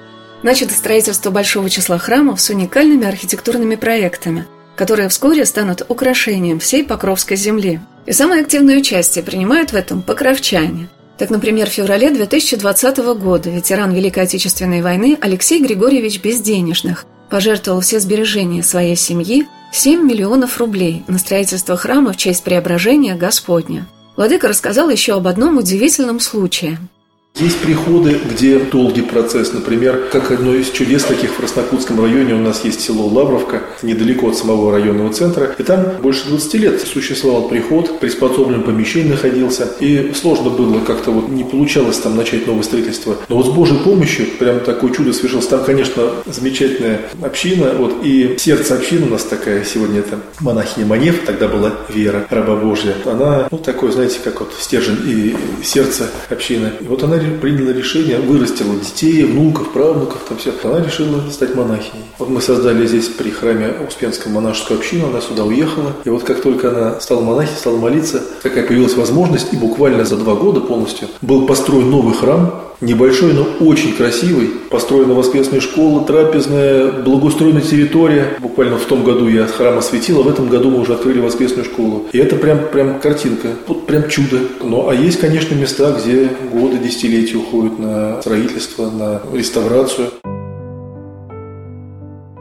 Начато 0.43 0.75
строительство 0.75 1.31
большого 1.31 1.69
числа 1.71 1.99
храмов 1.99 2.41
с 2.41 2.51
уникальными 2.51 3.07
архитектурными 3.07 3.77
проектами, 3.77 4.47
которые 4.77 5.09
вскоре 5.09 5.45
станут 5.45 5.83
украшением 5.89 6.59
всей 6.59 6.85
Покровской 6.85 7.37
земли. 7.37 7.81
И 8.07 8.13
самое 8.13 8.43
активное 8.43 8.79
участие 8.79 9.25
принимают 9.25 9.73
в 9.73 9.77
этом 9.77 10.03
покровчане. 10.03 10.89
Так, 11.19 11.31
например, 11.31 11.69
в 11.69 11.73
феврале 11.73 12.11
2020 12.11 12.99
года 13.19 13.51
ветеран 13.51 13.93
Великой 13.93 14.25
Отечественной 14.25 14.81
войны 14.81 15.19
Алексей 15.21 15.63
Григорьевич 15.63 16.21
Безденежных 16.21 17.05
пожертвовал 17.29 17.81
все 17.81 18.01
сбережения 18.01 18.63
своей 18.63 18.97
семьи 18.97 19.47
7 19.73 20.03
миллионов 20.03 20.59
рублей 20.59 21.05
на 21.09 21.19
строительство 21.19 21.77
храма 21.77 22.13
в 22.13 22.17
честь 22.17 22.43
преображения 22.43 23.15
Господня. 23.15 23.87
Владыка 24.17 24.49
рассказал 24.49 24.91
еще 24.91 25.15
об 25.15 25.27
одном 25.27 25.59
удивительном 25.59 26.21
случае– 26.21 26.79
есть 27.37 27.59
приходы, 27.61 28.21
где 28.31 28.59
долгий 28.59 29.03
процесс. 29.03 29.53
Например, 29.53 30.09
как 30.13 30.31
одно 30.31 30.55
из 30.55 30.71
чудес 30.71 31.05
таких 31.05 31.31
в 31.31 31.37
Краснокутском 31.37 32.01
районе 32.01 32.35
у 32.35 32.39
нас 32.39 32.65
есть 32.65 32.81
село 32.81 33.07
Лавровка, 33.07 33.63
недалеко 33.83 34.29
от 34.29 34.37
самого 34.37 34.73
районного 34.73 35.13
центра. 35.13 35.55
И 35.59 35.63
там 35.63 35.85
больше 36.03 36.29
20 36.29 36.55
лет 36.55 36.81
существовал 36.81 37.49
приход, 37.49 37.99
приспособленное 37.99 38.61
помещение 38.65 39.13
находился. 39.13 39.69
И 39.81 40.13
сложно 40.15 40.51
было 40.51 40.81
как-то 40.81 41.13
вот 41.13 41.29
не 41.29 41.45
получалось 41.45 41.99
там 41.99 42.17
начать 42.17 42.47
новое 42.47 42.63
строительство. 42.63 43.17
Но 43.29 43.37
вот 43.37 43.47
с 43.47 43.51
Божьей 43.51 43.79
помощью 43.79 44.27
прям 44.39 44.61
такое 44.61 44.93
чудо 44.93 45.13
свершилось. 45.13 45.47
Там, 45.47 45.65
конечно, 45.65 46.11
замечательная 46.27 47.01
община. 47.23 47.73
Вот, 47.79 48.05
и 48.05 48.37
сердце 48.39 48.75
общины 48.75 49.07
у 49.07 49.11
нас 49.11 49.25
такая 49.25 49.65
сегодня 49.65 50.01
это 50.01 50.19
монахиня 50.41 50.87
Манев, 50.87 51.25
тогда 51.25 51.49
была 51.49 51.73
Вера, 51.89 52.27
раба 52.29 52.57
Божья. 52.57 52.95
Она, 53.07 53.49
ну, 53.51 53.59
такой, 53.59 53.93
знаете, 53.93 54.19
как 54.23 54.41
вот 54.41 54.53
стержень 54.59 54.99
и 55.07 55.37
сердце 55.65 56.11
общины. 56.29 56.73
И 56.81 56.85
вот 56.85 57.03
она 57.03 57.20
приняла 57.41 57.73
решение, 57.73 58.19
вырастила 58.19 58.75
детей, 58.77 59.25
внуков, 59.25 59.73
правнуков, 59.73 60.19
там 60.29 60.39
все. 60.39 60.53
Она 60.63 60.85
решила 60.85 61.23
стать 61.31 61.55
монахиней. 61.55 62.05
Вот 62.19 62.29
мы 62.29 62.41
создали 62.41 62.87
здесь 62.87 63.09
при 63.09 63.31
храме 63.31 63.75
Успенском 63.87 64.33
монашескую 64.33 64.79
общину, 64.79 65.09
она 65.09 65.21
сюда 65.21 65.45
уехала. 65.45 65.93
И 66.05 66.09
вот 66.11 66.25
как 66.25 66.43
только 66.43 66.71
она 66.71 67.01
стала 67.01 67.21
монахиней, 67.21 67.59
стала 67.59 67.77
молиться, 67.77 68.23
такая 68.43 68.67
появилась 68.67 68.95
возможность, 68.95 69.53
и 69.53 69.57
буквально 69.57 70.05
за 70.05 70.17
два 70.17 70.35
года 70.35 70.61
полностью 70.61 71.09
был 71.21 71.47
построен 71.47 71.91
новый 71.91 72.15
храм, 72.15 72.71
Небольшой, 72.81 73.35
но 73.35 73.47
очень 73.61 73.95
красивый. 73.95 74.49
Построена 74.71 75.13
воскресная 75.13 75.61
школа, 75.61 76.03
трапезная, 76.07 76.91
благоустроенная 76.91 77.61
территория. 77.61 78.37
Буквально 78.39 78.79
в 78.79 78.85
том 78.87 79.05
году 79.05 79.29
я 79.29 79.47
храм 79.47 79.77
осветил, 79.77 80.21
а 80.21 80.23
в 80.23 80.29
этом 80.29 80.49
году 80.49 80.71
мы 80.71 80.81
уже 80.81 80.95
открыли 80.95 81.21
воскресную 81.21 81.67
школу. 81.67 82.07
И 82.13 82.19
это 82.19 82.37
прям, 82.37 82.69
прям 82.73 82.99
картинка, 82.99 83.49
вот 83.67 83.87
прям 83.87 84.09
чудо. 84.09 84.39
Ну, 84.63 84.89
а 84.89 84.95
есть, 84.95 85.21
конечно, 85.21 85.55
места, 85.55 85.95
где 86.01 86.31
годы, 86.51 86.79
десятилетия 86.79 87.10
уходят 87.35 87.79
на 87.79 88.21
строительство, 88.21 88.91
на 88.91 89.23
реставрацию. 89.33 90.11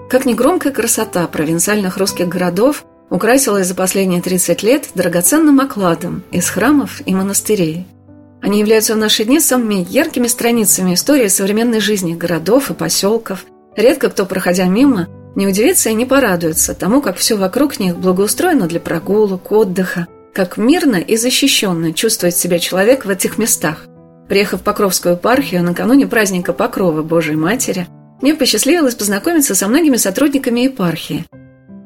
Как 0.10 0.26
ни 0.26 0.34
громкая 0.34 0.74
красота 0.74 1.28
провинциальных 1.28 1.98
русских 1.98 2.28
городов 2.28 2.84
украсилась 3.10 3.68
за 3.68 3.76
последние 3.76 4.22
30 4.22 4.64
лет 4.64 4.90
драгоценным 4.96 5.60
окладом 5.60 6.24
из 6.32 6.50
храмов 6.50 7.02
и 7.06 7.14
монастырей– 7.14 7.86
они 8.42 8.60
являются 8.60 8.96
в 8.96 8.98
наши 8.98 9.26
дни 9.26 9.40
самыми 9.40 9.86
яркими 9.90 10.28
страницами 10.28 10.94
истории 10.94 11.28
современной 11.28 11.80
жизни 11.80 12.16
городов 12.16 12.72
и 12.72 12.74
поселков. 12.74 13.46
Редко 13.76 14.10
кто, 14.10 14.26
проходя 14.26 14.66
мимо, 14.66 15.08
не 15.36 15.46
удивится 15.46 15.90
и 15.90 15.94
не 15.94 16.06
порадуется 16.06 16.74
тому, 16.74 17.02
как 17.02 17.18
все 17.18 17.36
вокруг 17.36 17.80
них 17.80 17.98
благоустроено 17.98 18.68
для 18.68 18.80
прогулок, 18.80 19.52
отдыха, 19.52 20.08
как 20.34 20.58
мирно 20.58 20.96
и 20.96 21.18
защищенно 21.18 21.94
чувствует 21.94 22.36
себя 22.36 22.60
человек 22.60 23.06
в 23.06 23.10
этих 23.10 23.38
местах. 23.38 23.86
Приехав 24.30 24.62
в 24.62 24.64
Покровскую 24.64 25.16
епархию 25.16 25.64
накануне 25.64 26.08
праздника 26.08 26.54
Покрова 26.54 27.02
Божией 27.02 27.36
Матери, 27.36 27.88
мне 28.22 28.36
посчастливилось 28.36 28.96
познакомиться 28.96 29.56
со 29.56 29.68
многими 29.68 29.98
сотрудниками 29.98 30.62
епархии. 30.62 31.26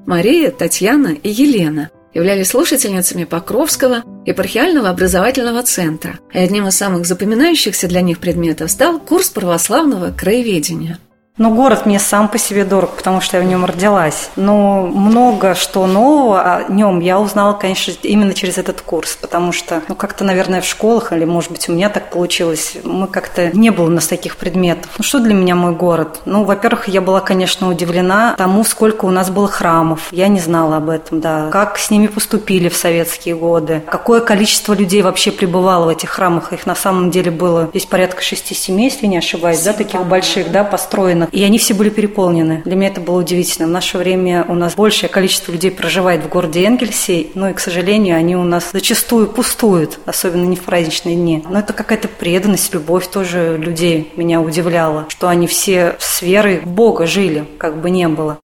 Мария, 0.06 0.52
Татьяна 0.52 1.08
и 1.08 1.30
Елена– 1.30 1.90
являлись 2.14 2.50
слушательницами 2.50 3.24
Покровского 3.24 4.04
епархиального 4.26 4.90
образовательного 4.90 5.64
центра, 5.64 6.20
и 6.32 6.38
одним 6.38 6.68
из 6.68 6.76
самых 6.76 7.06
запоминающихся 7.06 7.88
для 7.88 8.02
них 8.02 8.20
предметов 8.20 8.72
стал 8.72 9.00
курс 9.00 9.30
православного 9.30 10.12
краеведения– 10.12 11.00
но 11.38 11.50
город 11.50 11.86
мне 11.86 12.00
сам 12.00 12.28
по 12.28 12.38
себе 12.38 12.64
дорог, 12.64 12.92
потому 12.92 13.20
что 13.20 13.38
я 13.38 13.44
в 13.44 13.46
нем 13.48 13.66
родилась. 13.66 14.30
Но 14.36 14.84
много 14.84 15.56
что 15.56 15.88
нового 15.88 16.42
о 16.42 16.72
нем 16.72 17.00
я 17.00 17.20
узнала, 17.20 17.54
конечно, 17.54 17.92
именно 18.04 18.34
через 18.34 18.58
этот 18.58 18.82
курс, 18.82 19.18
потому 19.20 19.52
что, 19.52 19.82
ну, 19.88 19.96
как-то, 19.96 20.24
наверное, 20.24 20.62
в 20.62 20.66
школах, 20.66 21.12
или, 21.12 21.26
может 21.26 21.52
быть, 21.52 21.68
у 21.70 21.74
меня 21.74 21.90
так 21.90 22.12
получилось, 22.12 22.78
мы 22.84 23.08
как-то 23.08 23.50
не 23.58 23.72
было 23.72 23.86
у 23.86 23.90
нас 23.90 24.08
таких 24.08 24.38
предметов. 24.38 24.92
Ну, 24.98 25.04
что 25.04 25.20
для 25.20 25.34
меня 25.34 25.56
мой 25.56 25.74
город? 25.74 26.22
Ну, 26.26 26.44
во-первых, 26.44 26.88
я 26.88 27.02
была, 27.02 27.20
конечно, 27.20 27.68
удивлена 27.68 28.36
тому, 28.38 28.64
сколько 28.64 29.06
у 29.06 29.10
нас 29.12 29.32
было 29.32 29.48
храмов. 29.48 30.10
Я 30.12 30.28
не 30.28 30.40
знала 30.40 30.78
об 30.78 30.90
этом, 30.90 31.20
да. 31.20 31.50
Как 31.52 31.80
с 31.80 31.90
ними 31.90 32.08
поступили 32.08 32.70
в 32.70 32.76
советские 32.76 33.36
годы. 33.36 33.82
Какое 33.90 34.22
количество 34.22 34.74
людей 34.74 35.02
вообще 35.02 35.32
пребывало 35.32 35.86
в 35.86 35.90
этих 35.90 36.10
храмах. 36.10 36.54
Их 36.54 36.68
на 36.68 36.76
самом 36.76 37.10
деле 37.10 37.32
было 37.32 37.70
здесь 37.72 37.86
порядка 37.86 38.22
6-7, 38.22 38.80
если 38.80 39.08
не 39.08 39.18
ошибаюсь, 39.18 39.62
да, 39.62 39.74
таких 39.74 40.06
больших, 40.06 40.52
да, 40.52 40.64
построено 40.64 41.23
районах, 41.24 41.34
и 41.34 41.44
они 41.44 41.58
все 41.58 41.74
были 41.74 41.90
переполнены. 41.90 42.62
Для 42.66 42.76
меня 42.76 42.88
это 42.88 43.02
было 43.02 43.20
удивительно. 43.20 43.68
В 43.68 43.72
наше 43.72 43.98
время 43.98 44.46
у 44.48 44.56
нас 44.56 44.76
большее 44.76 45.10
количество 45.10 45.52
людей 45.52 45.72
проживает 45.72 46.24
в 46.24 46.30
городе 46.30 46.64
Энгельсе, 46.64 47.28
но 47.36 47.50
и, 47.50 47.54
к 47.54 47.60
сожалению, 47.60 48.18
они 48.18 48.36
у 48.36 48.44
нас 48.44 48.70
зачастую 48.72 49.28
пустуют, 49.28 50.00
особенно 50.06 50.46
не 50.46 50.56
в 50.56 50.62
праздничные 50.62 51.16
дни. 51.16 51.44
Но 51.48 51.60
это 51.60 51.74
какая-то 51.74 52.08
преданность, 52.08 52.74
любовь 52.74 53.08
тоже 53.08 53.58
людей 53.58 54.12
меня 54.16 54.42
удивляла, 54.42 55.06
что 55.10 55.28
они 55.28 55.48
все 55.48 55.96
с 56.00 56.22
верой 56.22 56.60
в 56.60 56.68
Бога 56.68 57.06
жили, 57.06 57.46
как 57.58 57.82
бы 57.82 57.90
не 57.90 58.08
было. 58.08 58.40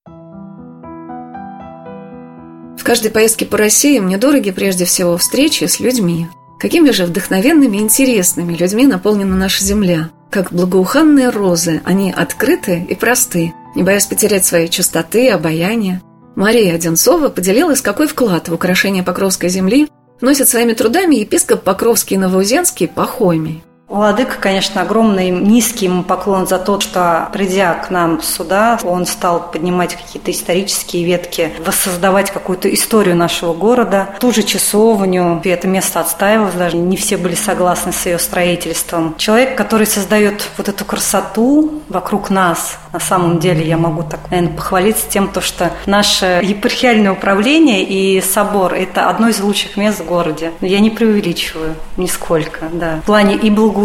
В 2.78 2.84
каждой 2.84 3.12
поездке 3.12 3.46
по 3.46 3.58
России 3.58 4.00
мне 4.00 4.18
дороги 4.18 4.52
прежде 4.52 4.86
всего 4.86 5.18
встречи 5.18 5.66
с 5.66 5.80
людьми. 5.80 6.28
Какими 6.60 6.92
же 6.92 7.06
вдохновенными 7.06 7.78
и 7.78 7.82
интересными 7.82 8.54
людьми 8.54 8.86
наполнена 8.88 9.36
наша 9.36 9.64
земля. 9.64 10.10
Как 10.32 10.54
благоуханные 10.54 11.30
розы, 11.30 11.82
они 11.86 12.12
открыты 12.12 12.86
и 12.88 12.94
просты, 12.94 13.54
не 13.76 13.82
боясь 13.82 14.06
потерять 14.06 14.46
своей 14.46 14.68
чистоты 14.68 15.26
и 15.26 15.30
обаяния. 15.30 16.04
Мария 16.36 16.76
Одинцова 16.76 17.30
поделилась, 17.30 17.82
какой 17.82 18.08
вклад 18.08 18.48
в 18.48 18.54
украшение 18.54 19.04
Покровской 19.04 19.50
земли 19.50 19.90
вносит 20.22 20.48
своими 20.48 20.74
трудами 20.74 21.16
епископ 21.16 21.64
Покровский 21.64 22.18
Новоузенский 22.18 22.88
Пахомий. 22.88 23.64
Владыка, 23.90 24.36
конечно, 24.40 24.82
огромный 24.82 25.32
низкий 25.32 25.86
ему 25.86 26.04
поклон 26.04 26.46
за 26.46 26.60
то, 26.60 26.80
что, 26.80 27.28
придя 27.34 27.74
к 27.74 27.90
нам 27.90 28.22
сюда, 28.22 28.80
он 28.84 29.08
стал 29.08 29.50
поднимать 29.52 29.96
какие-то 29.96 30.30
исторические 30.30 31.04
ветки, 31.06 31.52
воссоздавать 31.66 32.30
какую-то 32.30 32.72
историю 32.72 33.16
нашего 33.16 33.54
города. 33.54 34.10
Ту 34.20 34.32
же 34.32 34.44
часовню, 34.44 35.42
и 35.44 35.50
это 35.50 35.68
место 35.68 36.00
отстаивалось, 36.02 36.54
даже 36.54 36.78
не 36.78 36.98
все 36.98 37.18
были 37.18 37.34
согласны 37.34 37.92
с 37.92 38.06
ее 38.06 38.20
строительством. 38.20 39.16
Человек, 39.18 39.58
который 39.58 39.88
создает 39.88 40.48
вот 40.58 40.70
эту 40.70 40.86
красоту 40.86 41.82
вокруг 41.90 42.30
нас, 42.30 42.78
на 42.94 43.00
самом 43.00 43.40
деле 43.40 43.68
я 43.68 43.78
могу 43.78 44.04
так, 44.04 44.20
наверное, 44.30 44.56
похвалиться 44.56 45.10
тем, 45.10 45.28
то, 45.28 45.42
что 45.42 45.72
наше 45.88 46.42
епархиальное 46.44 47.12
управление 47.12 47.84
и 47.84 48.22
собор– 48.22 48.74
это 48.76 49.10
одно 49.10 49.30
из 49.30 49.40
лучших 49.40 49.78
мест 49.78 50.00
в 50.00 50.06
городе. 50.06 50.52
Я 50.62 50.80
не 50.80 50.92
преувеличиваю 50.92 51.76
нисколько, 51.98 52.66
да. 52.72 53.00
В 53.04 53.06
плане 53.06 53.36
и 53.36 53.50
благоустройства, 53.50 53.79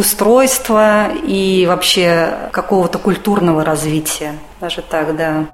и 1.24 1.64
вообще 1.66 2.50
какого-то 2.52 2.98
культурного 2.98 3.64
развития. 3.64 4.32
Даже 4.60 4.82
так, 4.82 5.16
да. 5.16 5.46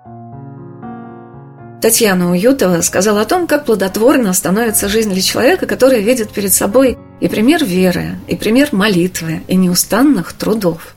Татьяна 1.81 2.31
Уютова 2.31 2.83
сказала 2.83 3.23
о 3.23 3.25
том, 3.25 3.47
как 3.47 3.65
плодотворно 3.65 4.35
становится 4.35 4.89
жизнь 4.89 5.13
для 5.13 5.23
человека, 5.23 5.67
который 5.67 6.03
видит 6.03 6.31
перед 6.31 6.53
собой 6.53 6.99
и 7.21 7.29
пример 7.29 7.65
веры, 7.65 8.17
и 8.29 8.37
пример 8.37 8.69
молитвы, 8.73 9.43
и 9.49 9.57
неустанных 9.57 10.35
трудов. 10.35 10.95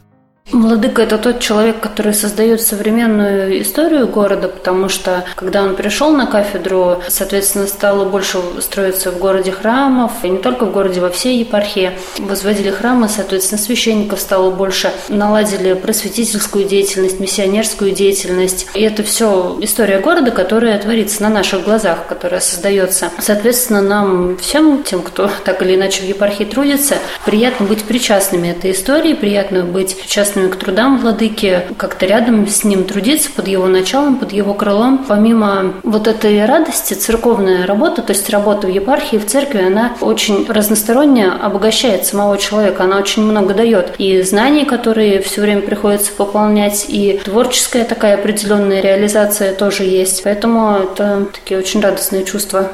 Владыка– 0.52 1.02
это 1.04 1.18
тот 1.18 1.40
человек, 1.40 1.80
который 1.80 2.14
создает 2.14 2.62
современную 2.62 3.62
историю 3.62 4.08
города, 4.08 4.50
потому 4.50 4.90
что, 4.90 5.24
когда 5.36 5.64
он 5.64 5.76
пришел 5.76 6.12
на 6.12 6.28
кафедру, 6.28 7.02
соответственно, 7.08 7.66
стало 7.66 8.06
больше 8.06 8.40
строиться 8.60 9.12
в 9.12 9.20
городе 9.20 9.52
храмов, 9.52 10.12
и 10.24 10.30
не 10.30 10.38
только 10.38 10.66
в 10.66 10.72
городе, 10.72 11.00
во 11.00 11.10
всей 11.10 11.40
епархии. 11.40 11.94
Возводили 12.20 12.70
храмы, 12.72 13.08
соответственно, 13.08 13.60
священников 13.60 14.20
стало 14.20 14.52
больше, 14.52 14.92
наладили 15.08 15.74
просветительскую 15.74 16.66
деятельность, 16.66 17.22
миссионерскую 17.22 17.92
деятельность. 17.92 18.68
И 18.74 18.82
это 18.82 19.02
все 19.04 19.58
история 19.62 20.00
города, 20.00 20.32
которая 20.32 20.78
творится 20.78 21.24
на 21.24 21.30
наших 21.30 21.64
глазах, 21.64 22.06
которая 22.08 22.42
создается. 22.42 23.10
Соответственно, 23.20 23.82
нам 23.82 24.38
всем, 24.38 24.84
тем, 24.84 25.04
кто 25.04 25.32
так 25.46 25.62
или 25.62 25.76
иначе 25.76 26.02
в 26.02 26.06
епархии 26.06 26.44
трудится, 26.44 26.96
приятно 27.26 27.66
быть 27.66 27.84
причастными 27.84 28.50
этой 28.50 28.72
истории, 28.72 29.14
приятно 29.14 29.64
быть 29.64 29.98
причастными 29.98 30.33
причастными 30.34 30.50
к 30.50 30.56
трудам 30.56 31.00
владыки, 31.00 31.62
как-то 31.78 32.06
рядом 32.06 32.48
с 32.48 32.64
ним 32.64 32.84
трудиться 32.84 33.30
под 33.32 33.48
его 33.48 33.68
началом, 33.68 34.18
под 34.18 34.32
его 34.34 34.54
крылом. 34.54 35.06
Помимо 35.08 35.74
вот 35.84 36.08
этой 36.08 36.46
радости, 36.46 36.94
церковная 36.94 37.66
работа, 37.66 38.02
то 38.02 38.14
есть 38.14 38.30
работа 38.30 38.68
в 38.68 38.70
епархии, 38.70 39.18
в 39.18 39.26
церкви, 39.26 39.64
она 39.66 39.94
очень 40.02 40.46
разносторонне 40.48 41.28
обогащает 41.28 42.06
самого 42.06 42.38
человека, 42.38 42.84
она 42.84 42.98
очень 42.98 43.24
много 43.24 43.54
дает. 43.54 43.94
И 43.98 44.22
знаний, 44.22 44.66
которые 44.66 45.22
все 45.22 45.42
время 45.42 45.62
приходится 45.62 46.12
пополнять, 46.12 46.86
и 46.88 47.20
творческая 47.24 47.84
такая 47.84 48.16
определенная 48.16 48.82
реализация 48.82 49.54
тоже 49.54 49.84
есть. 49.84 50.24
Поэтому 50.24 50.78
это 50.78 51.28
такие 51.34 51.60
очень 51.60 51.82
радостные 51.82 52.24
чувства. 52.24 52.72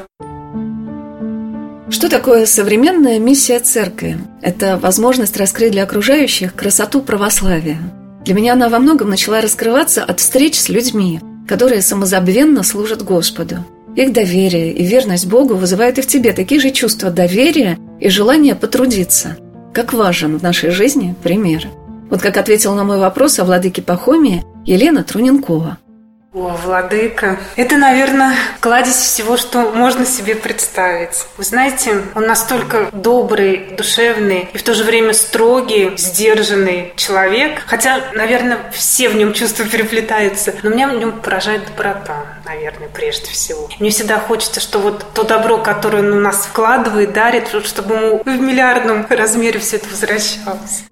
Что 1.90 2.08
такое 2.08 2.46
современная 2.46 3.18
миссия 3.18 3.58
церкви? 3.58 4.16
Это 4.42 4.78
возможность 4.78 5.36
раскрыть 5.36 5.72
для 5.72 5.82
окружающих 5.82 6.54
красоту 6.54 7.02
православия. 7.02 7.78
Для 8.24 8.34
меня 8.34 8.52
она 8.52 8.68
во 8.68 8.78
многом 8.78 9.10
начала 9.10 9.40
раскрываться 9.40 10.04
от 10.04 10.20
встреч 10.20 10.54
с 10.54 10.68
людьми, 10.68 11.20
которые 11.48 11.82
самозабвенно 11.82 12.62
служат 12.62 13.02
Господу. 13.02 13.64
Их 13.96 14.12
доверие 14.12 14.72
и 14.72 14.84
верность 14.84 15.26
Богу 15.26 15.56
вызывают 15.56 15.98
и 15.98 16.02
в 16.02 16.06
тебе 16.06 16.32
такие 16.32 16.60
же 16.60 16.70
чувства 16.70 17.10
доверия 17.10 17.76
и 17.98 18.08
желания 18.08 18.54
потрудиться. 18.54 19.36
Как 19.74 19.92
важен 19.92 20.38
в 20.38 20.44
нашей 20.44 20.70
жизни 20.70 21.16
пример. 21.24 21.66
Вот 22.08 22.22
как 22.22 22.36
ответил 22.36 22.76
на 22.76 22.84
мой 22.84 22.98
вопрос 22.98 23.40
о 23.40 23.44
владыке 23.44 23.82
Пахомии 23.82 24.44
Елена 24.64 25.02
Труненкова– 25.02 25.78
о, 26.32 26.56
владыка. 26.64 27.38
Это, 27.56 27.76
наверное, 27.76 28.34
кладезь 28.60 28.94
всего, 28.94 29.36
что 29.36 29.72
можно 29.72 30.06
себе 30.06 30.36
представить. 30.36 31.26
Вы 31.36 31.42
знаете, 31.42 32.02
он 32.14 32.26
настолько 32.26 32.88
добрый, 32.92 33.74
душевный 33.76 34.48
и 34.52 34.58
в 34.58 34.62
то 34.62 34.74
же 34.74 34.84
время 34.84 35.12
строгий, 35.12 35.96
сдержанный 35.96 36.92
человек. 36.94 37.62
Хотя, 37.66 38.00
наверное, 38.14 38.58
все 38.72 39.08
в 39.08 39.16
нем 39.16 39.32
чувства 39.32 39.64
переплетаются. 39.64 40.54
Но 40.62 40.70
меня 40.70 40.88
в 40.88 40.94
нем 40.98 41.20
поражает 41.20 41.66
доброта, 41.66 42.26
наверное, 42.44 42.88
прежде 42.88 43.30
всего. 43.30 43.68
Мне 43.80 43.90
всегда 43.90 44.20
хочется, 44.20 44.60
что 44.60 44.78
вот 44.78 45.04
то 45.14 45.24
добро, 45.24 45.58
которое 45.58 45.98
он 45.98 46.12
у 46.12 46.20
нас 46.20 46.46
вкладывает, 46.46 47.12
дарит, 47.12 47.48
чтобы 47.64 47.96
ему 47.96 48.22
в 48.24 48.40
миллиардном 48.40 49.04
размере 49.08 49.58
все 49.58 49.76
это 49.76 49.88
возвращалось. 49.88 50.84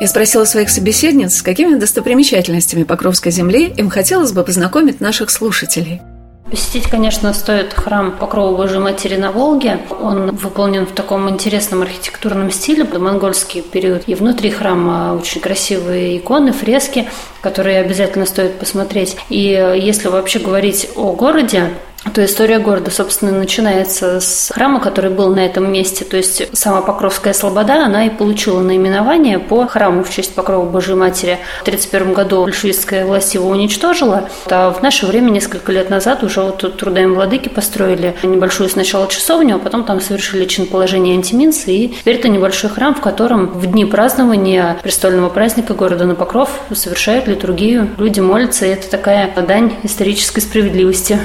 Я 0.00 0.08
спросила 0.08 0.44
своих 0.44 0.70
собеседниц, 0.70 1.36
с 1.36 1.42
какими 1.42 1.76
достопримечательностями 1.76 2.82
Покровской 2.82 3.30
земли 3.30 3.72
им 3.76 3.90
хотелось 3.90 4.32
бы 4.32 4.42
познакомить 4.42 5.00
наших 5.00 5.30
слушателей. 5.30 6.00
Посетить, 6.50 6.88
конечно, 6.88 7.32
стоит 7.32 7.72
храм 7.72 8.12
Покрова 8.12 8.56
Божьей 8.56 8.78
Матери 8.78 9.16
на 9.16 9.32
Волге. 9.32 9.80
Он 10.00 10.36
выполнен 10.36 10.86
в 10.86 10.92
таком 10.92 11.28
интересном 11.30 11.82
архитектурном 11.82 12.50
стиле, 12.50 12.84
монгольский 12.84 13.62
период. 13.62 14.02
И 14.06 14.14
внутри 14.14 14.50
храма 14.50 15.18
очень 15.18 15.40
красивые 15.40 16.18
иконы, 16.18 16.52
фрески, 16.52 17.08
которые 17.40 17.80
обязательно 17.80 18.26
стоит 18.26 18.58
посмотреть. 18.58 19.16
И 19.30 19.38
если 19.38 20.08
вообще 20.08 20.38
говорить 20.38 20.90
о 20.96 21.12
городе, 21.12 21.70
то 22.12 22.24
история 22.24 22.58
города, 22.58 22.90
собственно, 22.90 23.32
начинается 23.32 24.20
с 24.20 24.50
храма, 24.54 24.80
который 24.80 25.10
был 25.10 25.34
на 25.34 25.40
этом 25.40 25.72
месте. 25.72 26.04
То 26.04 26.16
есть 26.16 26.56
сама 26.56 26.82
Покровская 26.82 27.32
Слобода, 27.32 27.84
она 27.84 28.06
и 28.06 28.10
получила 28.10 28.60
наименование 28.60 29.38
по 29.38 29.66
храму 29.66 30.04
в 30.04 30.10
честь 30.10 30.34
Покрова 30.34 30.64
Божьей 30.64 30.94
Матери. 30.94 31.38
В 31.58 31.62
1931 31.62 32.12
году 32.14 32.44
большевистская 32.44 33.04
власть 33.04 33.34
его 33.34 33.48
уничтожила, 33.48 34.28
а 34.50 34.70
в 34.70 34.82
наше 34.82 35.06
время, 35.06 35.30
несколько 35.30 35.72
лет 35.72 35.90
назад, 35.90 36.22
уже 36.22 36.42
вот 36.42 36.76
трудами 36.76 37.06
владыки 37.06 37.48
построили 37.48 38.14
небольшую 38.22 38.68
сначала 38.68 39.08
часовню, 39.08 39.56
а 39.56 39.58
потом 39.58 39.84
там 39.84 40.00
совершили 40.00 40.44
чин 40.44 40.66
положения 40.66 41.14
антиминцы, 41.14 41.72
и 41.72 41.88
теперь 41.88 42.16
это 42.16 42.28
небольшой 42.28 42.70
храм, 42.70 42.94
в 42.94 43.00
котором 43.00 43.46
в 43.48 43.66
дни 43.66 43.84
празднования 43.84 44.76
престольного 44.82 45.30
праздника 45.30 45.74
города 45.74 46.04
на 46.04 46.14
Покров 46.14 46.50
совершают 46.74 47.26
литургию, 47.26 47.90
люди 47.98 48.20
молятся, 48.20 48.66
и 48.66 48.70
это 48.70 48.88
такая 48.90 49.32
дань 49.46 49.74
исторической 49.82 50.40
справедливости. 50.40 51.18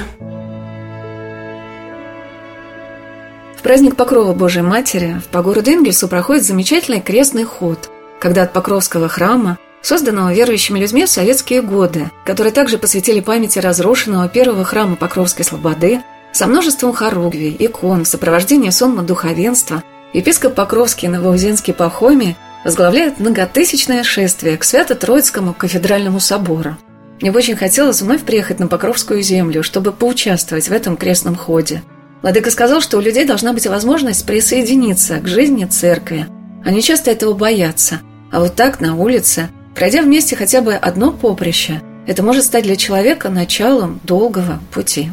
В 3.60 3.62
праздник 3.62 3.94
Покрова 3.94 4.32
Божией 4.32 4.64
Матери 4.64 5.20
по 5.32 5.42
городу 5.42 5.70
Энгельсу 5.70 6.08
проходит 6.08 6.46
замечательный 6.46 7.02
крестный 7.02 7.44
ход, 7.44 7.90
когда 8.18 8.44
от 8.44 8.54
Покровского 8.54 9.06
храма, 9.06 9.58
созданного 9.82 10.32
верующими 10.32 10.78
людьми 10.78 11.04
в 11.04 11.10
советские 11.10 11.60
годы, 11.60 12.10
который 12.24 12.52
также 12.52 12.78
посвятили 12.78 13.20
памяти 13.20 13.58
разрушенного 13.58 14.30
первого 14.30 14.64
храма 14.64 14.96
Покровской 14.96 15.44
Слободы, 15.44 16.00
со 16.32 16.46
множеством 16.46 16.94
хоругвий, 16.94 17.54
икон, 17.58 18.04
в 18.04 18.08
сопровождении 18.08 18.70
сонма 18.70 19.02
духовенства, 19.02 19.84
епископ 20.14 20.54
Покровский 20.54 21.08
Новоузенский 21.08 21.74
Пахоми 21.74 22.38
возглавляет 22.64 23.20
многотысячное 23.20 24.04
шествие 24.04 24.56
к 24.56 24.64
Свято-Троицкому 24.64 25.52
кафедральному 25.52 26.18
собору. 26.18 26.78
Мне 27.20 27.30
бы 27.30 27.36
очень 27.36 27.56
хотелось 27.56 28.00
вновь 28.00 28.22
приехать 28.22 28.58
на 28.58 28.68
Покровскую 28.68 29.20
землю, 29.20 29.62
чтобы 29.62 29.92
поучаствовать 29.92 30.70
в 30.70 30.72
этом 30.72 30.96
крестном 30.96 31.36
ходе– 31.36 31.82
Владыка 32.22 32.50
сказал, 32.50 32.80
что 32.80 32.98
у 32.98 33.00
людей 33.00 33.24
должна 33.24 33.52
быть 33.52 33.66
возможность 33.66 34.26
присоединиться 34.26 35.20
к 35.20 35.26
жизни 35.26 35.64
церкви. 35.64 36.26
Они 36.64 36.82
часто 36.82 37.10
этого 37.10 37.32
боятся. 37.32 38.00
А 38.30 38.40
вот 38.40 38.54
так, 38.54 38.80
на 38.80 38.94
улице, 38.94 39.48
пройдя 39.74 40.02
вместе 40.02 40.36
хотя 40.36 40.60
бы 40.60 40.74
одно 40.74 41.12
поприще, 41.12 41.80
это 42.06 42.22
может 42.22 42.44
стать 42.44 42.64
для 42.64 42.76
человека 42.76 43.30
началом 43.30 44.00
долгого 44.04 44.60
пути. 44.72 45.10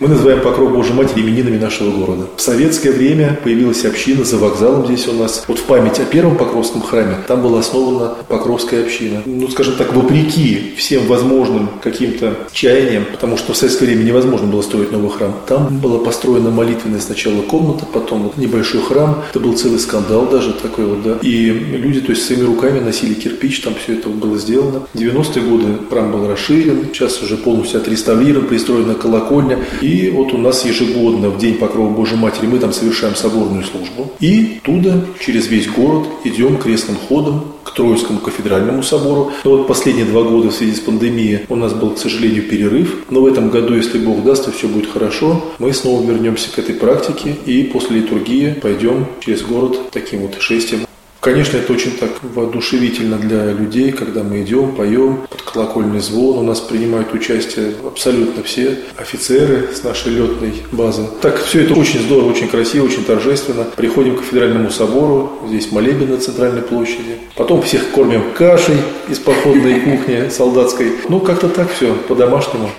Мы 0.00 0.06
называем 0.06 0.40
Покров 0.42 0.72
Божьей 0.72 0.92
Матери 0.92 1.22
именинами 1.22 1.58
нашего 1.58 1.90
города. 1.90 2.28
В 2.36 2.40
советское 2.40 2.92
время 2.92 3.36
появилась 3.42 3.84
община 3.84 4.22
за 4.22 4.38
вокзалом 4.38 4.86
здесь 4.86 5.08
у 5.08 5.12
нас. 5.12 5.44
Вот 5.48 5.58
в 5.58 5.64
память 5.64 5.98
о 5.98 6.04
первом 6.04 6.36
Покровском 6.36 6.82
храме 6.82 7.16
там 7.26 7.42
была 7.42 7.58
основана 7.58 8.14
Покровская 8.28 8.84
община. 8.84 9.22
Ну, 9.26 9.48
скажем 9.48 9.74
так, 9.74 9.92
вопреки 9.92 10.74
всем 10.76 11.08
возможным 11.08 11.68
каким-то 11.82 12.36
чаяниям, 12.52 13.06
потому 13.10 13.36
что 13.36 13.54
в 13.54 13.56
советское 13.56 13.86
время 13.86 14.04
невозможно 14.04 14.46
было 14.46 14.62
строить 14.62 14.92
новый 14.92 15.10
храм. 15.10 15.34
Там 15.48 15.78
была 15.78 15.98
построена 15.98 16.50
молитвенная 16.50 17.00
сначала 17.00 17.42
комната, 17.42 17.84
потом 17.84 18.22
вот 18.22 18.36
небольшой 18.36 18.82
храм. 18.82 19.24
Это 19.30 19.40
был 19.40 19.56
целый 19.56 19.80
скандал 19.80 20.26
даже 20.26 20.52
такой 20.52 20.84
вот, 20.84 21.02
да. 21.02 21.18
И 21.22 21.46
люди, 21.50 22.00
то 22.02 22.12
есть, 22.12 22.24
своими 22.24 22.44
руками 22.44 22.78
носили 22.78 23.14
кирпич, 23.14 23.62
там 23.62 23.74
все 23.74 23.94
это 23.94 24.10
было 24.10 24.38
сделано. 24.38 24.82
В 24.94 24.96
90-е 24.96 25.42
годы 25.42 25.66
храм 25.90 26.12
был 26.12 26.28
расширен, 26.28 26.86
сейчас 26.92 27.20
уже 27.20 27.36
полностью 27.36 27.80
отреставрирован, 27.80 28.46
пристроена 28.46 28.94
колокольня. 28.94 29.58
И 29.80 29.87
И 29.88 30.10
вот 30.10 30.34
у 30.34 30.36
нас 30.36 30.66
ежегодно 30.66 31.30
в 31.30 31.38
День 31.38 31.54
Покрова 31.54 31.88
Божьей 31.88 32.18
Матери 32.18 32.46
мы 32.46 32.58
там 32.58 32.74
совершаем 32.74 33.14
соборную 33.14 33.64
службу. 33.64 34.12
И 34.20 34.60
туда 34.62 35.00
через 35.18 35.48
весь 35.48 35.66
город 35.66 36.06
идем 36.24 36.58
крестным 36.58 36.96
ходом 36.96 37.54
к 37.64 37.72
Троицкому 37.72 38.18
кафедральному 38.18 38.82
собору. 38.82 39.32
Но 39.44 39.56
вот 39.56 39.66
последние 39.66 40.04
два 40.04 40.24
года 40.24 40.50
в 40.50 40.52
связи 40.52 40.74
с 40.74 40.80
пандемией 40.80 41.46
у 41.48 41.56
нас 41.56 41.72
был, 41.72 41.92
к 41.92 41.98
сожалению, 41.98 42.42
перерыв. 42.42 43.06
Но 43.08 43.22
в 43.22 43.26
этом 43.26 43.48
году, 43.48 43.74
если 43.74 43.98
Бог 43.98 44.22
даст, 44.24 44.46
и 44.48 44.50
все 44.50 44.68
будет 44.68 44.90
хорошо, 44.90 45.42
мы 45.58 45.72
снова 45.72 46.06
вернемся 46.06 46.50
к 46.50 46.58
этой 46.58 46.74
практике 46.74 47.34
и 47.46 47.62
после 47.62 48.00
литургии 48.00 48.56
пойдем 48.60 49.06
через 49.20 49.40
город 49.40 49.90
таким 49.90 50.20
вот 50.20 50.36
шествием 50.38 50.87
Конечно, 51.20 51.56
это 51.56 51.72
очень 51.72 51.96
так 51.96 52.10
воодушевительно 52.22 53.16
для 53.16 53.52
людей, 53.52 53.90
когда 53.90 54.22
мы 54.22 54.42
идем, 54.42 54.76
поем 54.76 55.26
под 55.28 55.42
колокольный 55.42 55.98
звон. 55.98 56.38
У 56.38 56.42
нас 56.42 56.60
принимают 56.60 57.12
участие 57.12 57.74
абсолютно 57.84 58.44
все 58.44 58.78
офицеры 58.96 59.70
с 59.74 59.82
нашей 59.82 60.12
летной 60.12 60.62
базы. 60.70 61.02
Так, 61.20 61.42
все 61.42 61.64
это 61.64 61.74
очень 61.74 62.00
здорово, 62.00 62.30
очень 62.30 62.48
красиво, 62.48 62.84
очень 62.84 63.04
торжественно. 63.04 63.64
Приходим 63.64 64.16
к 64.16 64.20
кафедральному 64.20 64.70
собору, 64.70 65.32
здесь 65.48 65.72
молебен 65.72 66.10
на 66.10 66.18
центральной 66.18 66.62
площади. 66.62 67.18
Потом 67.34 67.62
всех 67.62 67.90
кормим 67.90 68.22
кашей 68.36 68.76
из 69.08 69.18
походной 69.18 69.80
кухни 69.80 70.28
солдатской. 70.30 70.92
Ну, 71.08 71.18
как-то 71.18 71.48
так 71.48 71.72
все, 71.72 71.94
по-домашнему. 72.06 72.70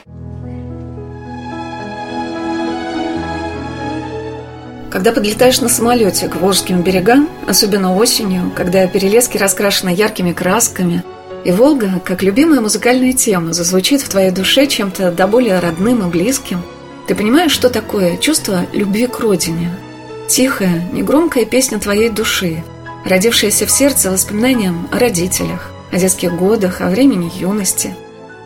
Когда 4.91 5.11
подлетаешь 5.11 5.61
на 5.61 5.69
самолете 5.69 6.27
к 6.27 6.35
Волжским 6.37 6.81
берегам, 6.81 7.29
особенно 7.47 7.95
осенью, 7.95 8.51
когда 8.55 8.87
перелески 8.87 9.37
раскрашены 9.37 9.89
яркими 9.89 10.33
красками, 10.33 11.03
и 11.45 11.51
Волга, 11.51 12.01
как 12.03 12.23
любимая 12.23 12.59
музыкальная 12.59 13.13
тема, 13.13 13.53
зазвучит 13.53 14.01
в 14.01 14.09
твоей 14.09 14.31
душе 14.31 14.65
чем-то 14.65 15.11
до 15.11 15.27
более 15.27 15.59
родным 15.59 16.05
и 16.05 16.11
близким, 16.11 16.61
ты 17.07 17.15
понимаешь, 17.15 17.51
что 17.51 17.69
такое 17.69 18.17
чувство 18.17 18.65
любви 18.73 19.07
к 19.07 19.19
родине. 19.19 19.71
Тихая, 20.27 20.87
негромкая 20.91 21.45
песня 21.45 21.79
твоей 21.79 22.09
души, 22.09 22.63
родившаяся 23.05 23.67
в 23.67 23.71
сердце 23.71 24.11
воспоминанием 24.11 24.87
о 24.91 24.99
родителях, 24.99 25.71
о 25.91 25.97
детских 25.97 26.35
годах, 26.35 26.81
о 26.81 26.89
времени 26.89 27.31
юности. 27.35 27.95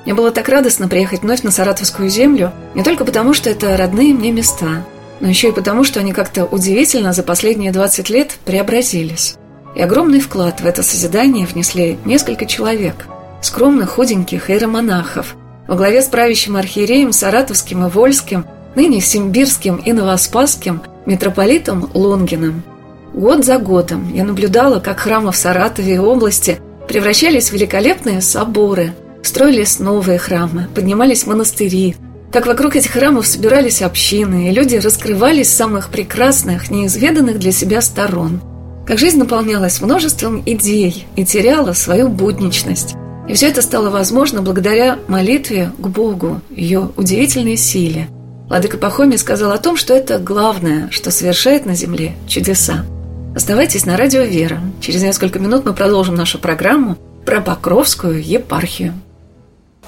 Мне 0.06 0.14
было 0.14 0.32
так 0.32 0.50
радостно 0.50 0.90
приехать 0.90 1.22
вновь 1.22 1.44
на 1.44 1.52
Саратовскую 1.52 2.10
землю, 2.10 2.52
не 2.76 2.84
только 2.84 3.06
потому, 3.06 3.34
что 3.34 3.50
это 3.50 3.76
родные 3.78 4.14
мне 4.14 4.32
места, 4.32 4.86
но 5.20 5.28
еще 5.28 5.50
и 5.50 5.54
потому, 5.54 5.84
что 5.84 6.00
они 6.00 6.14
как-то 6.14 6.46
удивительно 6.46 7.14
за 7.14 7.24
последние 7.24 7.72
20 7.72 8.10
лет 8.10 8.38
преобразились. 8.46 9.36
И 9.76 9.82
огромный 9.82 10.20
вклад 10.20 10.62
в 10.62 10.66
это 10.66 10.84
созидание 10.84 11.46
внесли 11.46 11.98
несколько 12.06 12.46
человек, 12.46 13.08
скромных, 13.42 13.92
худеньких 13.92 14.50
иеромонахов, 14.50 15.36
во 15.68 15.76
главе 15.76 16.02
с 16.02 16.08
правящим 16.08 16.58
архиереем 16.58 17.12
Саратовским 17.12 17.86
и 17.86 17.90
Вольским, 17.90 18.46
ныне 18.76 19.02
Симбирским 19.02 19.78
и 19.78 19.94
Новоспасским 19.94 20.82
митрополитом 21.06 21.90
Лунгиным. 21.94 22.64
Год 23.14 23.46
за 23.46 23.60
годом 23.60 24.12
я 24.14 24.24
наблюдала, 24.24 24.80
как 24.80 25.00
храмы 25.00 25.32
в 25.32 25.36
Саратове 25.36 25.96
и 25.96 26.00
области 26.00 26.60
превращались 26.88 27.50
в 27.50 27.54
великолепные 27.54 28.22
соборы, 28.22 28.94
строились 29.22 29.80
новые 29.80 30.18
храмы, 30.20 30.68
поднимались 30.74 31.26
монастыри, 31.26 31.96
как 32.34 32.48
вокруг 32.48 32.76
этих 32.76 32.92
храмов 32.92 33.28
собирались 33.28 33.84
общины, 33.84 34.50
и 34.50 34.52
люди 34.52 34.78
раскрывались 34.78 35.50
с 35.50 35.56
самых 35.56 35.90
прекрасных, 35.90 36.72
неизведанных 36.72 37.38
для 37.38 37.52
себя 37.52 37.80
сторон. 37.80 38.42
Как 38.88 38.98
жизнь 38.98 39.20
наполнялась 39.20 39.80
множеством 39.82 40.42
идей 40.44 41.06
и 41.16 41.24
теряла 41.24 41.74
свою 41.74 42.10
будничность. 42.10 42.96
И 43.30 43.34
все 43.36 43.50
это 43.50 43.62
стало 43.62 43.92
возможно 43.92 44.42
благодаря 44.42 44.98
молитве 45.08 45.72
к 45.78 45.88
Богу, 45.88 46.42
ее 46.50 46.90
удивительной 46.98 47.56
силе. 47.56 48.10
Владыка 48.50 48.80
Пахомий 48.80 49.20
сказал 49.20 49.52
о 49.52 49.60
том, 49.60 49.78
что 49.78 49.94
это 49.94 50.18
главное, 50.18 50.90
что 50.90 51.12
совершает 51.12 51.68
на 51.68 51.76
земле 51.76 52.14
чудеса. 52.28 52.84
Оставайтесь 53.36 53.86
на 53.86 53.96
радио 53.96 54.24
«Вера». 54.24 54.60
Через 54.82 55.04
несколько 55.04 55.38
минут 55.38 55.66
мы 55.66 55.74
продолжим 55.74 56.16
нашу 56.16 56.40
программу 56.40 56.98
про 57.26 57.42
Покровскую 57.42 58.22
епархию. 58.24 58.94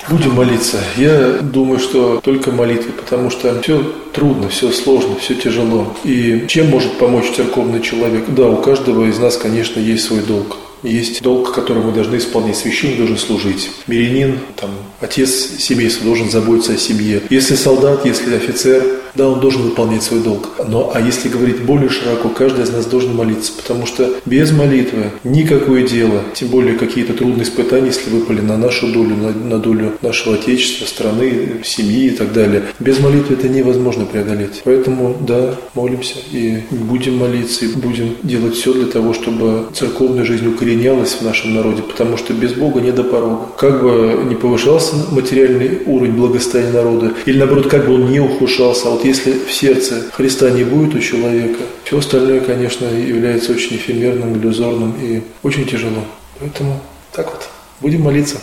Будем 0.10 0.36
молиться. 0.36 0.78
Я 0.98 1.40
думаю, 1.42 1.80
что 1.80 2.20
только 2.24 2.52
молитвы, 2.52 2.92
потому 2.92 3.30
что 3.30 3.60
все 3.62 3.82
трудно, 4.14 4.50
все 4.50 4.72
сложно, 4.72 5.16
все 5.16 5.34
тяжело. 5.34 5.96
И 6.04 6.46
чем 6.48 6.70
может 6.70 6.98
помочь 7.00 7.32
церковный 7.36 7.82
человек? 7.82 8.26
Да, 8.28 8.48
у 8.48 8.58
каждого 8.58 9.06
из 9.06 9.18
нас, 9.18 9.38
конечно, 9.38 9.80
есть 9.80 10.06
свой 10.06 10.22
долг. 10.22 10.58
Есть 10.84 11.22
долг, 11.22 11.54
который 11.54 11.84
мы 11.84 11.92
должны 11.92 12.18
исполнять. 12.18 12.58
Священник 12.58 12.98
должен 12.98 13.18
служить. 13.18 13.70
Мирянин, 13.88 14.40
там, 14.56 14.72
отец 15.02 15.30
семейства 15.60 16.06
должен 16.06 16.30
заботиться 16.30 16.74
о 16.74 16.78
семье. 16.78 17.22
Если 17.30 17.56
солдат, 17.56 18.06
если 18.06 18.36
офицер, 18.36 18.84
да, 19.16 19.30
он 19.30 19.40
должен 19.40 19.62
выполнять 19.64 20.04
свой 20.04 20.20
долг. 20.20 20.50
Но, 20.68 20.92
а 20.94 21.00
если 21.00 21.30
говорить 21.30 21.62
более 21.62 21.90
широко, 21.90 22.30
каждый 22.30 22.66
из 22.66 22.72
нас 22.72 22.86
должен 22.86 23.16
молиться, 23.16 23.54
потому 23.56 23.86
что 23.86 24.14
без 24.26 24.52
молитвы 24.52 25.12
никакое 25.24 25.88
дело, 25.88 26.22
тем 26.34 26.50
более 26.50 26.78
какие-то 26.78 27.14
трудные 27.14 27.44
испытания, 27.44 27.88
если 27.88 28.10
выпали 28.10 28.42
на 28.42 28.58
нашу 28.58 28.88
долю, 28.88 29.16
на, 29.16 29.32
на 29.32 29.60
долю 29.60 29.94
нашего 30.02 30.36
Отечества, 30.36 30.86
страны, 30.86 31.62
семьи 31.64 32.08
и 32.08 32.10
так 32.10 32.34
далее. 32.34 32.64
Без 32.80 33.00
молитвы 33.00 33.36
это 33.36 33.48
невозможно 33.48 34.06
преодолеть. 34.06 34.62
Поэтому, 34.66 35.16
да, 35.22 35.56
молимся 35.74 36.16
и 36.32 36.60
будем 36.70 37.18
молиться, 37.18 37.66
и 37.66 37.70
будем 37.70 38.16
делать 38.24 38.56
все 38.56 38.74
для 38.74 38.88
того, 38.88 39.14
чтобы 39.14 39.68
церковная 39.74 40.26
жизнь 40.26 40.48
укоренялась 40.76 41.14
в 41.14 41.22
нашем 41.22 41.54
народе, 41.54 41.82
потому 41.82 42.18
что 42.18 42.34
без 42.34 42.54
Бога 42.54 42.82
не 42.82 42.92
до 42.92 43.04
порога. 43.04 43.48
Как 43.58 43.82
бы 43.82 44.24
не 44.28 44.36
повышался 44.36 44.96
материальный 45.12 45.82
уровень 45.86 46.14
благосостояния 46.14 46.74
народа, 46.74 47.14
или 47.26 47.38
наоборот, 47.38 47.68
как 47.68 47.88
бы 47.88 47.94
он 47.94 48.12
не 48.12 48.20
ухудшался, 48.20 48.88
а 48.88 48.92
вот 48.92 49.06
если 49.06 49.34
в 49.34 49.52
сердце 49.52 50.04
Христа 50.14 50.50
не 50.50 50.64
будет 50.64 50.96
у 50.96 51.00
человека, 51.00 51.64
все 51.84 51.98
остальное, 51.98 52.42
конечно, 52.42 52.86
является 52.86 53.52
очень 53.54 53.78
эфемерным, 53.78 54.38
иллюзорным 54.38 54.94
и 55.02 55.22
очень 55.44 55.66
тяжело. 55.66 56.04
Поэтому 56.40 56.80
так 57.14 57.32
вот, 57.32 57.50
будем 57.82 58.02
молиться. 58.02 58.38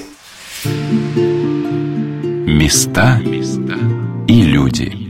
Места 2.47 3.21
и 4.29 4.43
люди. 4.43 5.02